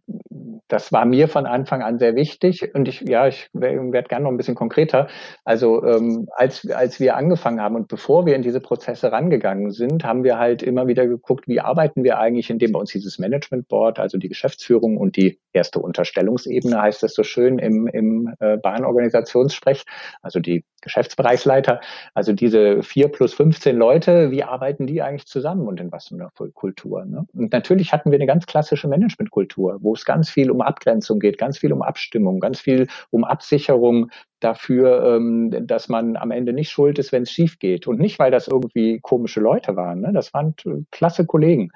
Das 0.68 0.92
war 0.92 1.04
mir 1.04 1.28
von 1.28 1.46
Anfang 1.46 1.82
an 1.82 1.98
sehr 1.98 2.16
wichtig 2.16 2.74
und 2.74 2.88
ich, 2.88 3.02
ja, 3.02 3.28
ich 3.28 3.48
werde 3.52 4.08
gerne 4.08 4.24
noch 4.24 4.30
ein 4.30 4.36
bisschen 4.36 4.54
konkreter. 4.54 5.08
Also 5.44 5.84
ähm, 5.84 6.28
als, 6.32 6.68
als 6.70 6.98
wir 6.98 7.16
angefangen 7.16 7.60
haben 7.60 7.76
und 7.76 7.88
bevor 7.88 8.26
wir 8.26 8.34
in 8.34 8.42
diese 8.42 8.60
Prozesse 8.60 9.12
rangegangen 9.12 9.70
sind, 9.70 10.04
haben 10.04 10.24
wir 10.24 10.38
halt 10.38 10.62
immer 10.62 10.88
wieder 10.88 11.06
geguckt, 11.06 11.46
wie 11.46 11.60
arbeiten 11.60 12.02
wir 12.02 12.18
eigentlich, 12.18 12.50
indem 12.50 12.72
bei 12.72 12.80
uns 12.80 12.90
dieses 12.90 13.18
Management 13.18 13.68
Board, 13.68 13.98
also 13.98 14.18
die 14.18 14.28
Geschäftsführung 14.28 14.96
und 14.96 15.16
die 15.16 15.38
erste 15.52 15.78
Unterstellungsebene 15.78 16.80
heißt 16.80 17.02
das 17.02 17.14
so 17.14 17.22
schön 17.22 17.58
im, 17.58 17.86
im 17.86 18.34
äh, 18.40 18.56
Bahnorganisationssprech, 18.56 19.84
also 20.22 20.40
die 20.40 20.64
Geschäftsbereichsleiter, 20.82 21.80
also 22.14 22.32
diese 22.32 22.82
vier 22.82 23.08
plus 23.08 23.34
15 23.34 23.76
Leute, 23.76 24.30
wie 24.30 24.44
arbeiten 24.44 24.86
die 24.86 25.02
eigentlich 25.02 25.26
zusammen 25.26 25.66
und 25.66 25.80
in 25.80 25.90
was 25.90 26.05
für 26.08 26.14
einer 26.14 26.30
Kultur? 26.54 27.04
Ne? 27.04 27.26
Und 27.32 27.52
natürlich 27.52 27.92
hatten 27.92 28.10
wir 28.10 28.18
eine 28.18 28.26
ganz 28.26 28.46
klassische 28.46 28.88
Managementkultur, 28.88 29.78
wo 29.80 29.94
es 29.94 30.04
ganz 30.04 30.30
viel 30.30 30.50
um 30.50 30.60
Abgrenzung 30.60 31.18
geht, 31.18 31.38
ganz 31.38 31.58
viel 31.58 31.72
um 31.72 31.82
Abstimmung, 31.82 32.40
ganz 32.40 32.60
viel 32.60 32.88
um 33.10 33.24
Absicherung 33.24 34.10
dafür, 34.40 35.16
ähm, 35.16 35.66
dass 35.66 35.88
man 35.88 36.16
am 36.16 36.30
Ende 36.30 36.52
nicht 36.52 36.70
schuld 36.70 36.98
ist, 36.98 37.12
wenn 37.12 37.22
es 37.22 37.30
schief 37.30 37.58
geht. 37.58 37.86
Und 37.86 37.98
nicht, 37.98 38.18
weil 38.18 38.30
das 38.30 38.48
irgendwie 38.48 39.00
komische 39.00 39.40
Leute 39.40 39.76
waren. 39.76 40.00
Ne? 40.00 40.12
Das 40.12 40.34
waren 40.34 40.54
klasse 40.90 41.26
Kollegen. 41.26 41.70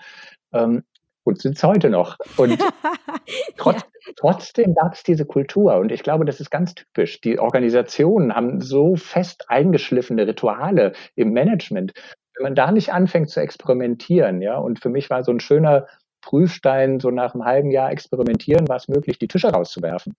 Ähm, 0.52 0.82
und 1.24 1.40
sind 1.40 1.56
es 1.56 1.62
heute 1.62 1.90
noch. 1.90 2.16
Und 2.36 2.58
trotz, 3.56 3.82
trotzdem 4.16 4.74
gab 4.74 4.94
es 4.94 5.02
diese 5.02 5.24
Kultur. 5.24 5.76
Und 5.76 5.92
ich 5.92 6.02
glaube, 6.02 6.24
das 6.24 6.40
ist 6.40 6.50
ganz 6.50 6.74
typisch. 6.74 7.20
Die 7.20 7.38
Organisationen 7.38 8.34
haben 8.34 8.60
so 8.60 8.96
fest 8.96 9.44
eingeschliffene 9.48 10.26
Rituale 10.26 10.92
im 11.14 11.32
Management. 11.32 11.92
Wenn 12.40 12.44
man 12.44 12.54
da 12.54 12.72
nicht 12.72 12.90
anfängt 12.90 13.28
zu 13.28 13.38
experimentieren, 13.38 14.40
ja, 14.40 14.56
und 14.56 14.80
für 14.80 14.88
mich 14.88 15.10
war 15.10 15.22
so 15.22 15.30
ein 15.30 15.40
schöner 15.40 15.86
Prüfstein, 16.22 16.98
so 16.98 17.10
nach 17.10 17.34
einem 17.34 17.44
halben 17.44 17.70
Jahr 17.70 17.90
experimentieren, 17.90 18.66
war 18.66 18.76
es 18.76 18.88
möglich, 18.88 19.18
die 19.18 19.28
Tische 19.28 19.48
rauszuwerfen. 19.48 20.14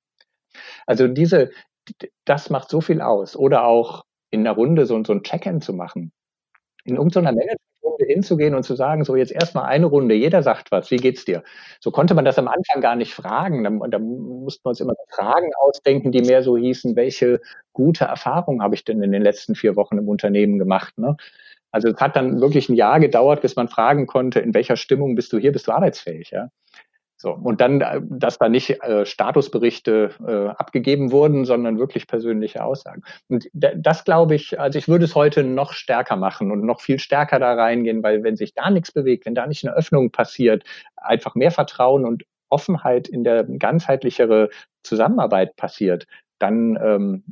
Also 0.86 1.08
diese, 1.08 1.50
das 2.26 2.52
macht 2.52 2.70
so 2.70 2.80
viel 2.80 3.02
aus. 3.02 3.36
Oder 3.36 3.66
auch 3.66 4.04
in 4.30 4.42
einer 4.42 4.56
Runde 4.56 4.86
so, 4.86 5.04
so 5.04 5.14
ein 5.14 5.24
Check-in 5.24 5.62
zu 5.62 5.74
machen. 5.74 6.12
In 6.84 6.98
irgendeiner 6.98 7.32
Management 7.32 7.60
Runde 7.84 8.06
hinzugehen 8.06 8.54
und 8.54 8.64
zu 8.64 8.76
sagen, 8.76 9.04
so 9.04 9.16
jetzt 9.16 9.32
erstmal 9.32 9.66
eine 9.66 9.88
Runde, 9.88 10.14
jeder 10.14 10.44
sagt 10.44 10.72
was, 10.72 10.92
wie 10.92 10.98
geht's 10.98 11.26
dir? 11.26 11.44
So 11.80 11.90
konnte 11.90 12.14
man 12.14 12.26
das 12.26 12.38
am 12.38 12.48
Anfang 12.48 12.82
gar 12.82 12.96
nicht 12.96 13.16
fragen. 13.16 13.64
Da, 13.64 13.88
da 13.88 13.98
mussten 13.98 14.64
wir 14.64 14.70
uns 14.70 14.80
immer 14.80 14.94
Fragen 15.10 15.50
ausdenken, 15.60 16.12
die 16.12 16.22
mehr 16.22 16.44
so 16.44 16.56
hießen, 16.56 16.96
welche 16.96 17.42
gute 17.74 18.06
Erfahrungen 18.06 18.62
habe 18.62 18.76
ich 18.76 18.84
denn 18.84 19.02
in 19.02 19.12
den 19.12 19.24
letzten 19.24 19.56
vier 19.56 19.76
Wochen 19.76 19.98
im 19.98 20.08
Unternehmen 20.08 20.60
gemacht? 20.60 20.98
Ne? 21.00 21.18
Also 21.72 21.90
es 21.90 22.00
hat 22.00 22.16
dann 22.16 22.42
wirklich 22.42 22.70
ein 22.70 22.76
Jahr 22.76 23.00
gedauert, 23.00 23.42
bis 23.42 23.56
man 23.56 23.68
fragen 23.68 24.08
konnte, 24.08 24.40
in 24.40 24.54
welcher 24.54 24.76
Stimmung 24.76 25.16
bist 25.16 25.32
du 25.34 25.38
hier, 25.38 25.52
bist 25.52 25.68
du 25.68 25.72
arbeitsfähig? 25.72 26.32
Ja? 26.32 26.50
So, 27.22 27.34
und 27.34 27.62
dann, 27.62 27.82
äh, 27.82 28.02
dass 28.04 28.40
da 28.40 28.50
nicht 28.50 28.82
äh, 28.82 29.06
Statusberichte 29.06 30.10
äh, 30.28 30.48
abgegeben 30.60 31.12
wurden, 31.12 31.46
sondern 31.46 31.78
wirklich 31.78 32.08
persönliche 32.08 32.64
Aussagen. 32.64 33.04
Und 33.28 33.48
das 33.54 34.06
glaube 34.06 34.34
ich, 34.34 34.60
also 34.60 34.80
ich 34.80 34.88
würde 34.88 35.06
es 35.06 35.14
heute 35.14 35.44
noch 35.44 35.74
stärker 35.74 36.16
machen 36.16 36.50
und 36.50 36.66
noch 36.66 36.82
viel 36.82 36.98
stärker 36.98 37.38
da 37.38 37.54
reingehen, 37.54 38.02
weil 38.02 38.24
wenn 38.24 38.36
sich 38.36 38.56
da 38.56 38.72
nichts 38.72 38.92
bewegt, 38.92 39.28
wenn 39.28 39.36
da 39.36 39.46
nicht 39.46 39.64
eine 39.64 39.76
Öffnung 39.76 40.10
passiert, 40.12 40.64
einfach 40.96 41.36
mehr 41.36 41.52
Vertrauen 41.52 42.06
und 42.06 42.24
Offenheit 42.50 43.08
in 43.08 43.24
der 43.24 43.44
ganzheitlichere 43.44 44.50
Zusammenarbeit 44.82 45.56
passiert, 45.56 46.08
dann 46.42 46.78
ähm, 46.82 47.24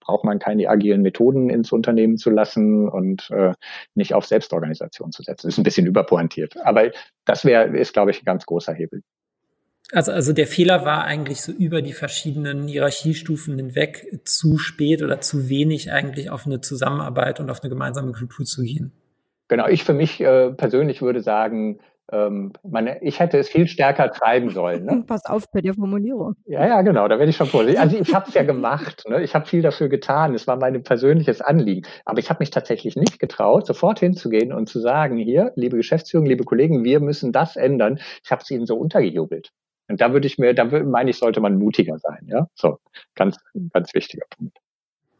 braucht 0.00 0.24
man 0.24 0.38
keine 0.38 0.68
agilen 0.68 1.02
Methoden 1.02 1.50
ins 1.50 1.72
Unternehmen 1.72 2.16
zu 2.16 2.30
lassen 2.30 2.88
und 2.88 3.30
äh, 3.30 3.52
nicht 3.94 4.14
auf 4.14 4.24
Selbstorganisation 4.26 5.12
zu 5.12 5.22
setzen. 5.22 5.46
Das 5.46 5.54
ist 5.54 5.58
ein 5.58 5.64
bisschen 5.64 5.86
überpointiert. 5.86 6.56
Aber 6.64 6.90
das 7.24 7.44
wäre, 7.44 7.76
ist, 7.76 7.92
glaube 7.92 8.10
ich, 8.10 8.22
ein 8.22 8.24
ganz 8.24 8.46
großer 8.46 8.72
Hebel. 8.72 9.02
Also, 9.92 10.10
also 10.10 10.32
der 10.32 10.46
Fehler 10.46 10.84
war 10.84 11.04
eigentlich 11.04 11.42
so 11.42 11.52
über 11.52 11.80
die 11.80 11.92
verschiedenen 11.92 12.66
Hierarchiestufen 12.66 13.56
hinweg 13.56 14.20
zu 14.24 14.58
spät 14.58 15.02
oder 15.02 15.20
zu 15.20 15.48
wenig 15.48 15.92
eigentlich 15.92 16.30
auf 16.30 16.46
eine 16.46 16.60
Zusammenarbeit 16.60 17.38
und 17.38 17.50
auf 17.50 17.62
eine 17.62 17.70
gemeinsame 17.70 18.12
Kultur 18.12 18.44
zu 18.46 18.62
gehen. 18.62 18.92
Genau, 19.48 19.68
ich 19.68 19.84
für 19.84 19.92
mich 19.92 20.20
äh, 20.20 20.50
persönlich 20.50 21.02
würde 21.02 21.20
sagen, 21.20 21.78
ähm, 22.12 22.52
meine, 22.62 23.02
ich 23.02 23.18
hätte 23.18 23.38
es 23.38 23.48
viel 23.48 23.66
stärker 23.66 24.10
treiben 24.10 24.50
sollen. 24.50 24.84
Ne? 24.84 25.02
Pass 25.06 25.24
auf 25.24 25.50
bei 25.50 25.60
der 25.60 25.74
Formulierung. 25.74 26.34
Ja, 26.46 26.66
ja, 26.66 26.82
genau, 26.82 27.08
da 27.08 27.18
werde 27.18 27.30
ich 27.30 27.36
schon 27.36 27.46
vorsichtig. 27.46 27.80
Also 27.80 27.98
ich 27.98 28.14
habe 28.14 28.28
es 28.28 28.34
ja 28.34 28.44
gemacht, 28.44 29.04
ne? 29.08 29.22
ich 29.22 29.34
habe 29.34 29.46
viel 29.46 29.62
dafür 29.62 29.88
getan, 29.88 30.34
es 30.34 30.46
war 30.46 30.56
mein 30.56 30.82
persönliches 30.82 31.40
Anliegen. 31.40 31.86
Aber 32.04 32.18
ich 32.18 32.30
habe 32.30 32.38
mich 32.40 32.50
tatsächlich 32.50 32.96
nicht 32.96 33.18
getraut, 33.18 33.66
sofort 33.66 33.98
hinzugehen 34.00 34.52
und 34.52 34.68
zu 34.68 34.80
sagen, 34.80 35.16
hier, 35.16 35.52
liebe 35.56 35.76
Geschäftsführung, 35.76 36.26
liebe 36.26 36.44
Kollegen, 36.44 36.84
wir 36.84 37.00
müssen 37.00 37.32
das 37.32 37.56
ändern. 37.56 37.98
Ich 38.22 38.30
habe 38.30 38.42
es 38.42 38.50
ihnen 38.50 38.66
so 38.66 38.76
untergejubelt. 38.76 39.50
Und 39.88 40.00
da 40.00 40.12
würde 40.12 40.26
ich 40.26 40.38
mir, 40.38 40.54
da 40.54 40.64
meine 40.64 41.10
ich, 41.10 41.18
sollte 41.18 41.40
man 41.40 41.58
mutiger 41.58 41.98
sein. 41.98 42.26
Ja, 42.26 42.48
so 42.54 42.78
ganz, 43.14 43.38
ganz 43.72 43.94
wichtiger 43.94 44.26
Punkt. 44.36 44.58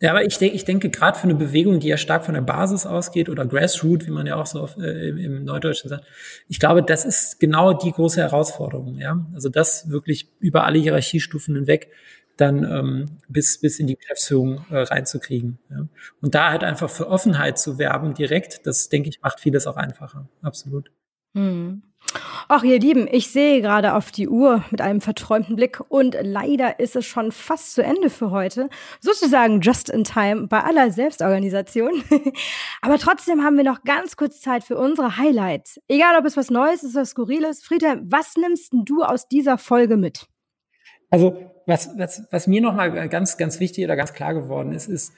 Ja, 0.00 0.10
aber 0.10 0.24
ich, 0.24 0.36
denke, 0.36 0.54
ich 0.54 0.64
denke, 0.64 0.90
gerade 0.90 1.18
für 1.18 1.24
eine 1.24 1.34
Bewegung, 1.34 1.80
die 1.80 1.88
ja 1.88 1.96
stark 1.96 2.24
von 2.24 2.34
der 2.34 2.42
Basis 2.42 2.84
ausgeht 2.84 3.30
oder 3.30 3.46
Grassroot, 3.46 4.06
wie 4.06 4.10
man 4.10 4.26
ja 4.26 4.36
auch 4.36 4.44
so 4.44 4.60
auf, 4.60 4.76
äh, 4.76 5.08
im 5.08 5.44
Neudeutschen 5.44 5.88
sagt, 5.88 6.04
ich 6.48 6.60
glaube, 6.60 6.82
das 6.82 7.06
ist 7.06 7.40
genau 7.40 7.72
die 7.72 7.92
große 7.92 8.20
Herausforderung. 8.20 8.98
Ja, 8.98 9.26
also 9.32 9.48
das 9.48 9.88
wirklich 9.88 10.28
über 10.38 10.64
alle 10.64 10.78
Hierarchiestufen 10.78 11.54
hinweg 11.54 11.88
dann 12.36 12.64
ähm, 12.64 13.06
bis 13.28 13.58
bis 13.58 13.78
in 13.78 13.86
die 13.86 13.96
Geschäftsführung 13.96 14.66
äh, 14.70 14.80
reinzukriegen. 14.80 15.58
Ja? 15.70 15.88
Und 16.20 16.34
da 16.34 16.50
halt 16.50 16.64
einfach 16.64 16.90
für 16.90 17.08
Offenheit 17.08 17.58
zu 17.58 17.78
werben 17.78 18.12
direkt, 18.12 18.66
das 18.66 18.90
denke 18.90 19.08
ich 19.08 19.22
macht 19.22 19.40
vieles 19.40 19.66
auch 19.66 19.76
einfacher. 19.76 20.28
Absolut. 20.42 20.90
Hm. 21.34 21.82
Ach, 22.48 22.62
ihr 22.62 22.78
Lieben, 22.78 23.08
ich 23.10 23.30
sehe 23.30 23.60
gerade 23.60 23.94
auf 23.94 24.12
die 24.12 24.28
Uhr 24.28 24.64
mit 24.70 24.80
einem 24.80 25.00
verträumten 25.00 25.56
Blick 25.56 25.80
und 25.88 26.16
leider 26.20 26.78
ist 26.78 26.94
es 26.94 27.04
schon 27.04 27.32
fast 27.32 27.74
zu 27.74 27.82
Ende 27.82 28.08
für 28.08 28.30
heute. 28.30 28.68
Sozusagen 29.00 29.60
just 29.60 29.90
in 29.90 30.04
time 30.04 30.46
bei 30.46 30.60
aller 30.62 30.90
Selbstorganisation. 30.90 32.04
Aber 32.82 32.98
trotzdem 32.98 33.42
haben 33.42 33.56
wir 33.56 33.64
noch 33.64 33.82
ganz 33.82 34.16
kurz 34.16 34.40
Zeit 34.40 34.64
für 34.64 34.78
unsere 34.78 35.16
Highlights. 35.16 35.80
Egal, 35.88 36.16
ob 36.18 36.24
es 36.24 36.36
was 36.36 36.50
Neues 36.50 36.82
ist 36.82 36.94
oder 36.94 37.04
Skurriles. 37.04 37.62
Friedhelm, 37.62 38.06
was 38.10 38.36
nimmst 38.36 38.72
du 38.72 39.02
aus 39.02 39.28
dieser 39.28 39.58
Folge 39.58 39.96
mit? 39.96 40.26
Also, 41.10 41.52
was, 41.66 41.90
was, 41.96 42.22
was 42.30 42.46
mir 42.46 42.60
nochmal 42.60 43.08
ganz, 43.08 43.36
ganz 43.36 43.60
wichtig 43.60 43.84
oder 43.84 43.96
ganz 43.96 44.12
klar 44.12 44.34
geworden 44.34 44.72
ist, 44.72 44.88
ist, 44.88 45.12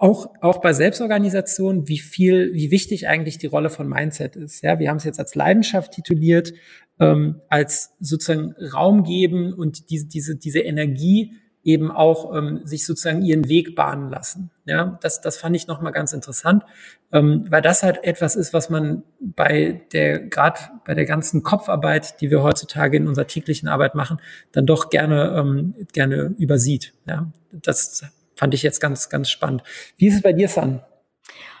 auch, 0.00 0.30
auch 0.40 0.62
bei 0.62 0.72
Selbstorganisation, 0.72 1.86
wie 1.86 1.98
viel, 1.98 2.54
wie 2.54 2.70
wichtig 2.70 3.06
eigentlich 3.06 3.36
die 3.36 3.46
Rolle 3.46 3.68
von 3.68 3.86
Mindset 3.86 4.34
ist. 4.34 4.62
Ja, 4.62 4.78
wir 4.78 4.88
haben 4.88 4.96
es 4.96 5.04
jetzt 5.04 5.20
als 5.20 5.34
Leidenschaft 5.34 5.92
tituliert, 5.92 6.54
ähm, 6.98 7.42
als 7.50 7.92
sozusagen 8.00 8.54
Raum 8.72 9.04
geben 9.04 9.52
und 9.52 9.90
diese, 9.90 10.06
diese, 10.06 10.36
diese 10.36 10.60
Energie 10.60 11.34
eben 11.62 11.90
auch 11.90 12.34
ähm, 12.34 12.62
sich 12.64 12.86
sozusagen 12.86 13.20
ihren 13.20 13.50
Weg 13.50 13.76
bahnen 13.76 14.08
lassen. 14.08 14.50
Ja, 14.64 14.98
das, 15.02 15.20
das 15.20 15.36
fand 15.36 15.54
ich 15.54 15.66
nochmal 15.66 15.92
ganz 15.92 16.14
interessant, 16.14 16.64
ähm, 17.12 17.44
weil 17.50 17.60
das 17.60 17.82
halt 17.82 18.02
etwas 18.02 18.36
ist, 18.36 18.54
was 18.54 18.70
man 18.70 19.02
bei 19.20 19.82
der, 19.92 20.20
gerade 20.20 20.60
bei 20.86 20.94
der 20.94 21.04
ganzen 21.04 21.42
Kopfarbeit, 21.42 22.22
die 22.22 22.30
wir 22.30 22.42
heutzutage 22.42 22.96
in 22.96 23.06
unserer 23.06 23.26
täglichen 23.26 23.68
Arbeit 23.68 23.94
machen, 23.94 24.16
dann 24.52 24.64
doch 24.64 24.88
gerne, 24.88 25.36
ähm, 25.36 25.74
gerne 25.92 26.34
übersieht. 26.38 26.94
Ja, 27.06 27.30
das 27.52 28.02
fand 28.40 28.54
ich 28.54 28.62
jetzt 28.62 28.80
ganz, 28.80 29.10
ganz 29.10 29.28
spannend. 29.28 29.62
Wie 29.98 30.08
ist 30.08 30.14
es 30.14 30.22
bei 30.22 30.32
dir, 30.32 30.48
San? 30.48 30.82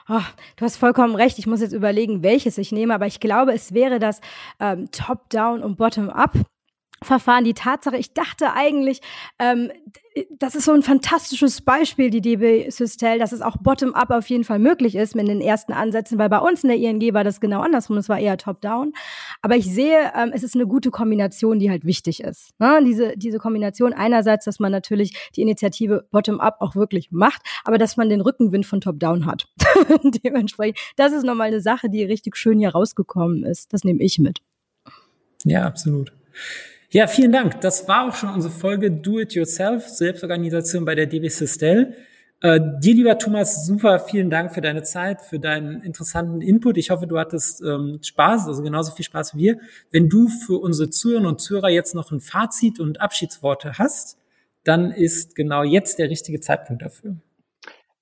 Oh, 0.08 0.22
du 0.56 0.64
hast 0.64 0.76
vollkommen 0.78 1.14
recht. 1.14 1.38
Ich 1.38 1.46
muss 1.46 1.60
jetzt 1.60 1.74
überlegen, 1.74 2.22
welches 2.22 2.56
ich 2.56 2.72
nehme, 2.72 2.94
aber 2.94 3.06
ich 3.06 3.20
glaube, 3.20 3.52
es 3.52 3.74
wäre 3.74 3.98
das 3.98 4.22
ähm, 4.60 4.90
Top-Down 4.90 5.62
und 5.62 5.76
Bottom-Up. 5.76 6.32
Verfahren. 7.02 7.44
Die 7.44 7.54
Tatsache, 7.54 7.96
ich 7.96 8.12
dachte 8.12 8.52
eigentlich, 8.52 9.00
ähm, 9.38 9.70
das 10.38 10.54
ist 10.56 10.64
so 10.64 10.72
ein 10.72 10.82
fantastisches 10.82 11.60
Beispiel, 11.60 12.10
die 12.10 12.20
DB 12.20 12.68
Systel, 12.70 13.18
dass 13.18 13.32
es 13.32 13.42
auch 13.42 13.56
bottom-up 13.58 14.10
auf 14.10 14.28
jeden 14.28 14.42
Fall 14.42 14.58
möglich 14.58 14.96
ist 14.96 15.14
mit 15.14 15.28
den 15.28 15.40
ersten 15.40 15.72
Ansätzen, 15.72 16.18
weil 16.18 16.28
bei 16.28 16.38
uns 16.38 16.64
in 16.64 16.68
der 16.68 16.78
ING 16.78 17.14
war 17.14 17.22
das 17.22 17.40
genau 17.40 17.60
andersrum, 17.60 17.96
es 17.96 18.08
war 18.08 18.18
eher 18.18 18.36
top-down. 18.36 18.92
Aber 19.40 19.56
ich 19.56 19.72
sehe, 19.72 20.12
ähm, 20.16 20.32
es 20.34 20.42
ist 20.42 20.56
eine 20.56 20.66
gute 20.66 20.90
Kombination, 20.90 21.60
die 21.60 21.70
halt 21.70 21.84
wichtig 21.84 22.22
ist. 22.22 22.50
Ne? 22.58 22.80
Diese, 22.84 23.16
diese 23.16 23.38
Kombination 23.38 23.92
einerseits, 23.92 24.44
dass 24.44 24.58
man 24.58 24.72
natürlich 24.72 25.16
die 25.36 25.42
Initiative 25.42 26.06
bottom-up 26.10 26.56
auch 26.60 26.74
wirklich 26.74 27.12
macht, 27.12 27.42
aber 27.64 27.78
dass 27.78 27.96
man 27.96 28.08
den 28.08 28.20
Rückenwind 28.20 28.66
von 28.66 28.80
top-down 28.80 29.26
hat. 29.26 29.46
Dementsprechend, 30.24 30.78
das 30.96 31.12
ist 31.12 31.24
nochmal 31.24 31.48
eine 31.48 31.60
Sache, 31.60 31.88
die 31.88 32.02
richtig 32.02 32.36
schön 32.36 32.58
hier 32.58 32.70
rausgekommen 32.70 33.44
ist. 33.44 33.72
Das 33.72 33.84
nehme 33.84 34.02
ich 34.02 34.18
mit. 34.18 34.40
Ja, 35.44 35.66
absolut. 35.66 36.12
Ja, 36.92 37.06
vielen 37.06 37.30
Dank. 37.30 37.60
Das 37.60 37.86
war 37.86 38.08
auch 38.08 38.16
schon 38.16 38.30
unsere 38.30 38.52
Folge 38.52 38.90
Do 38.90 39.20
It 39.20 39.32
Yourself, 39.34 39.88
Selbstorganisation 39.88 40.84
bei 40.84 40.96
der 40.96 41.06
DB 41.06 41.28
Sistel. 41.28 41.94
Äh, 42.40 42.58
dir, 42.80 42.94
lieber 42.94 43.16
Thomas, 43.16 43.64
super 43.64 44.00
vielen 44.00 44.28
Dank 44.28 44.52
für 44.52 44.60
deine 44.60 44.82
Zeit, 44.82 45.20
für 45.20 45.38
deinen 45.38 45.82
interessanten 45.82 46.40
Input. 46.40 46.78
Ich 46.78 46.90
hoffe, 46.90 47.06
du 47.06 47.16
hattest 47.16 47.62
ähm, 47.62 48.00
Spaß, 48.02 48.48
also 48.48 48.64
genauso 48.64 48.90
viel 48.92 49.04
Spaß 49.04 49.36
wie 49.36 49.38
wir. 49.38 49.60
Wenn 49.92 50.08
du 50.08 50.26
für 50.26 50.60
unsere 50.60 50.90
Zuhörerinnen 50.90 51.30
und 51.30 51.40
Zuhörer 51.40 51.68
jetzt 51.68 51.94
noch 51.94 52.10
ein 52.10 52.18
Fazit 52.18 52.80
und 52.80 53.00
Abschiedsworte 53.00 53.78
hast, 53.78 54.18
dann 54.64 54.90
ist 54.90 55.36
genau 55.36 55.62
jetzt 55.62 56.00
der 56.00 56.10
richtige 56.10 56.40
Zeitpunkt 56.40 56.82
dafür. 56.82 57.14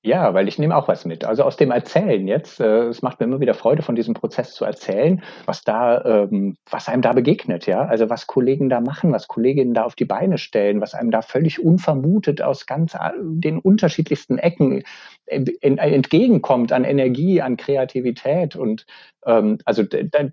Ja, 0.09 0.33
weil 0.33 0.49
ich 0.49 0.59
nehme 0.59 0.75
auch 0.75 0.89
was 0.89 1.05
mit. 1.05 1.27
Also 1.27 1.43
aus 1.45 1.59
dem 1.59 1.71
Erzählen 1.71 2.27
jetzt, 2.27 2.61
äh, 2.61 2.85
es 2.87 3.03
macht 3.03 3.21
mir 3.21 3.27
immer 3.27 3.41
wieder 3.41 3.53
Freude, 3.53 3.83
von 3.83 3.95
diesem 3.95 4.15
Prozess 4.15 4.55
zu 4.55 4.65
erzählen, 4.65 5.23
was 5.45 5.65
da, 5.65 6.03
ähm, 6.03 6.57
was 6.71 6.89
einem 6.89 7.03
da 7.03 7.13
begegnet, 7.13 7.67
ja. 7.67 7.85
Also 7.85 8.09
was 8.09 8.27
Kollegen 8.27 8.71
da 8.71 8.81
machen, 8.81 9.13
was 9.13 9.29
Kolleginnen 9.29 9.75
da 9.75 9.83
auf 9.83 9.97
die 9.97 10.07
Beine 10.07 10.39
stellen, 10.39 10.81
was 10.81 10.95
einem 10.95 11.11
da 11.11 11.21
völlig 11.21 11.63
unvermutet 11.63 12.41
aus 12.41 12.65
ganz 12.65 12.97
den 13.21 13.59
unterschiedlichsten 13.59 14.39
Ecken 14.39 14.83
entgegenkommt 15.27 16.73
an 16.73 16.85
Energie, 16.85 17.43
an 17.43 17.59
Kreativität 17.59 18.57
und 18.57 18.87
ähm, 19.27 19.59
also 19.67 19.85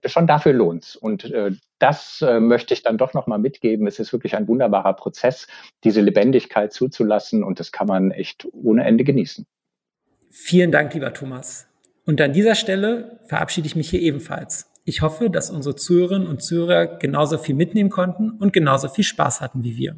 schon 0.05 0.25
dafür 0.25 0.53
lohnt's. 0.53 0.95
Und 0.95 1.25
äh, 1.31 1.51
das 1.79 2.21
äh, 2.21 2.39
möchte 2.39 2.73
ich 2.73 2.83
dann 2.83 2.97
doch 2.97 3.13
nochmal 3.13 3.39
mitgeben. 3.39 3.87
Es 3.87 3.99
ist 3.99 4.13
wirklich 4.13 4.37
ein 4.37 4.47
wunderbarer 4.47 4.93
Prozess, 4.93 5.47
diese 5.83 5.99
Lebendigkeit 5.99 6.71
zuzulassen 6.71 7.43
und 7.43 7.59
das 7.59 7.73
kann 7.73 7.87
man 7.87 8.11
echt 8.11 8.47
ohne 8.53 8.85
Ende 8.85 9.03
genießen. 9.03 9.45
Vielen 10.29 10.71
Dank, 10.71 10.93
lieber 10.93 11.13
Thomas. 11.13 11.67
Und 12.05 12.21
an 12.21 12.33
dieser 12.33 12.55
Stelle 12.55 13.19
verabschiede 13.27 13.67
ich 13.67 13.75
mich 13.75 13.89
hier 13.89 14.01
ebenfalls. 14.01 14.71
Ich 14.83 15.01
hoffe, 15.01 15.29
dass 15.29 15.49
unsere 15.49 15.75
Zuhörerinnen 15.75 16.27
und 16.27 16.43
Zuhörer 16.43 16.85
genauso 16.99 17.37
viel 17.39 17.55
mitnehmen 17.55 17.89
konnten 17.89 18.31
und 18.31 18.53
genauso 18.53 18.87
viel 18.87 19.03
Spaß 19.03 19.41
hatten 19.41 19.63
wie 19.63 19.77
wir. 19.77 19.95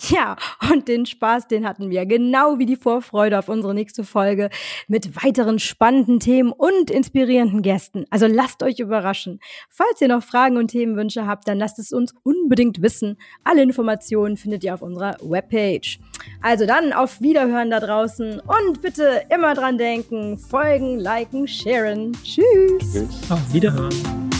Ja, 0.00 0.36
und 0.72 0.88
den 0.88 1.06
Spaß, 1.06 1.46
den 1.46 1.66
hatten 1.66 1.88
wir, 1.88 2.04
genau 2.04 2.58
wie 2.58 2.66
die 2.66 2.76
Vorfreude 2.76 3.38
auf 3.38 3.48
unsere 3.48 3.74
nächste 3.74 4.04
Folge 4.04 4.50
mit 4.88 5.24
weiteren 5.24 5.58
spannenden 5.58 6.20
Themen 6.20 6.52
und 6.52 6.90
inspirierenden 6.90 7.62
Gästen. 7.62 8.04
Also 8.10 8.26
lasst 8.26 8.62
euch 8.62 8.80
überraschen. 8.80 9.40
Falls 9.70 10.00
ihr 10.00 10.08
noch 10.08 10.22
Fragen 10.22 10.56
und 10.56 10.68
Themenwünsche 10.68 11.26
habt, 11.26 11.46
dann 11.46 11.58
lasst 11.58 11.78
es 11.78 11.92
uns 11.92 12.12
unbedingt 12.22 12.82
wissen. 12.82 13.16
Alle 13.44 13.62
Informationen 13.62 14.36
findet 14.36 14.64
ihr 14.64 14.74
auf 14.74 14.82
unserer 14.82 15.16
Webpage. 15.22 16.00
Also 16.42 16.66
dann 16.66 16.92
auf 16.92 17.20
Wiederhören 17.20 17.70
da 17.70 17.80
draußen 17.80 18.40
und 18.40 18.82
bitte 18.82 19.22
immer 19.34 19.54
dran 19.54 19.78
denken, 19.78 20.38
folgen, 20.38 20.98
liken, 20.98 21.46
sharen. 21.46 22.12
Tschüss. 22.24 23.04
Auf 23.30 23.52
Wiederhören. 23.52 24.33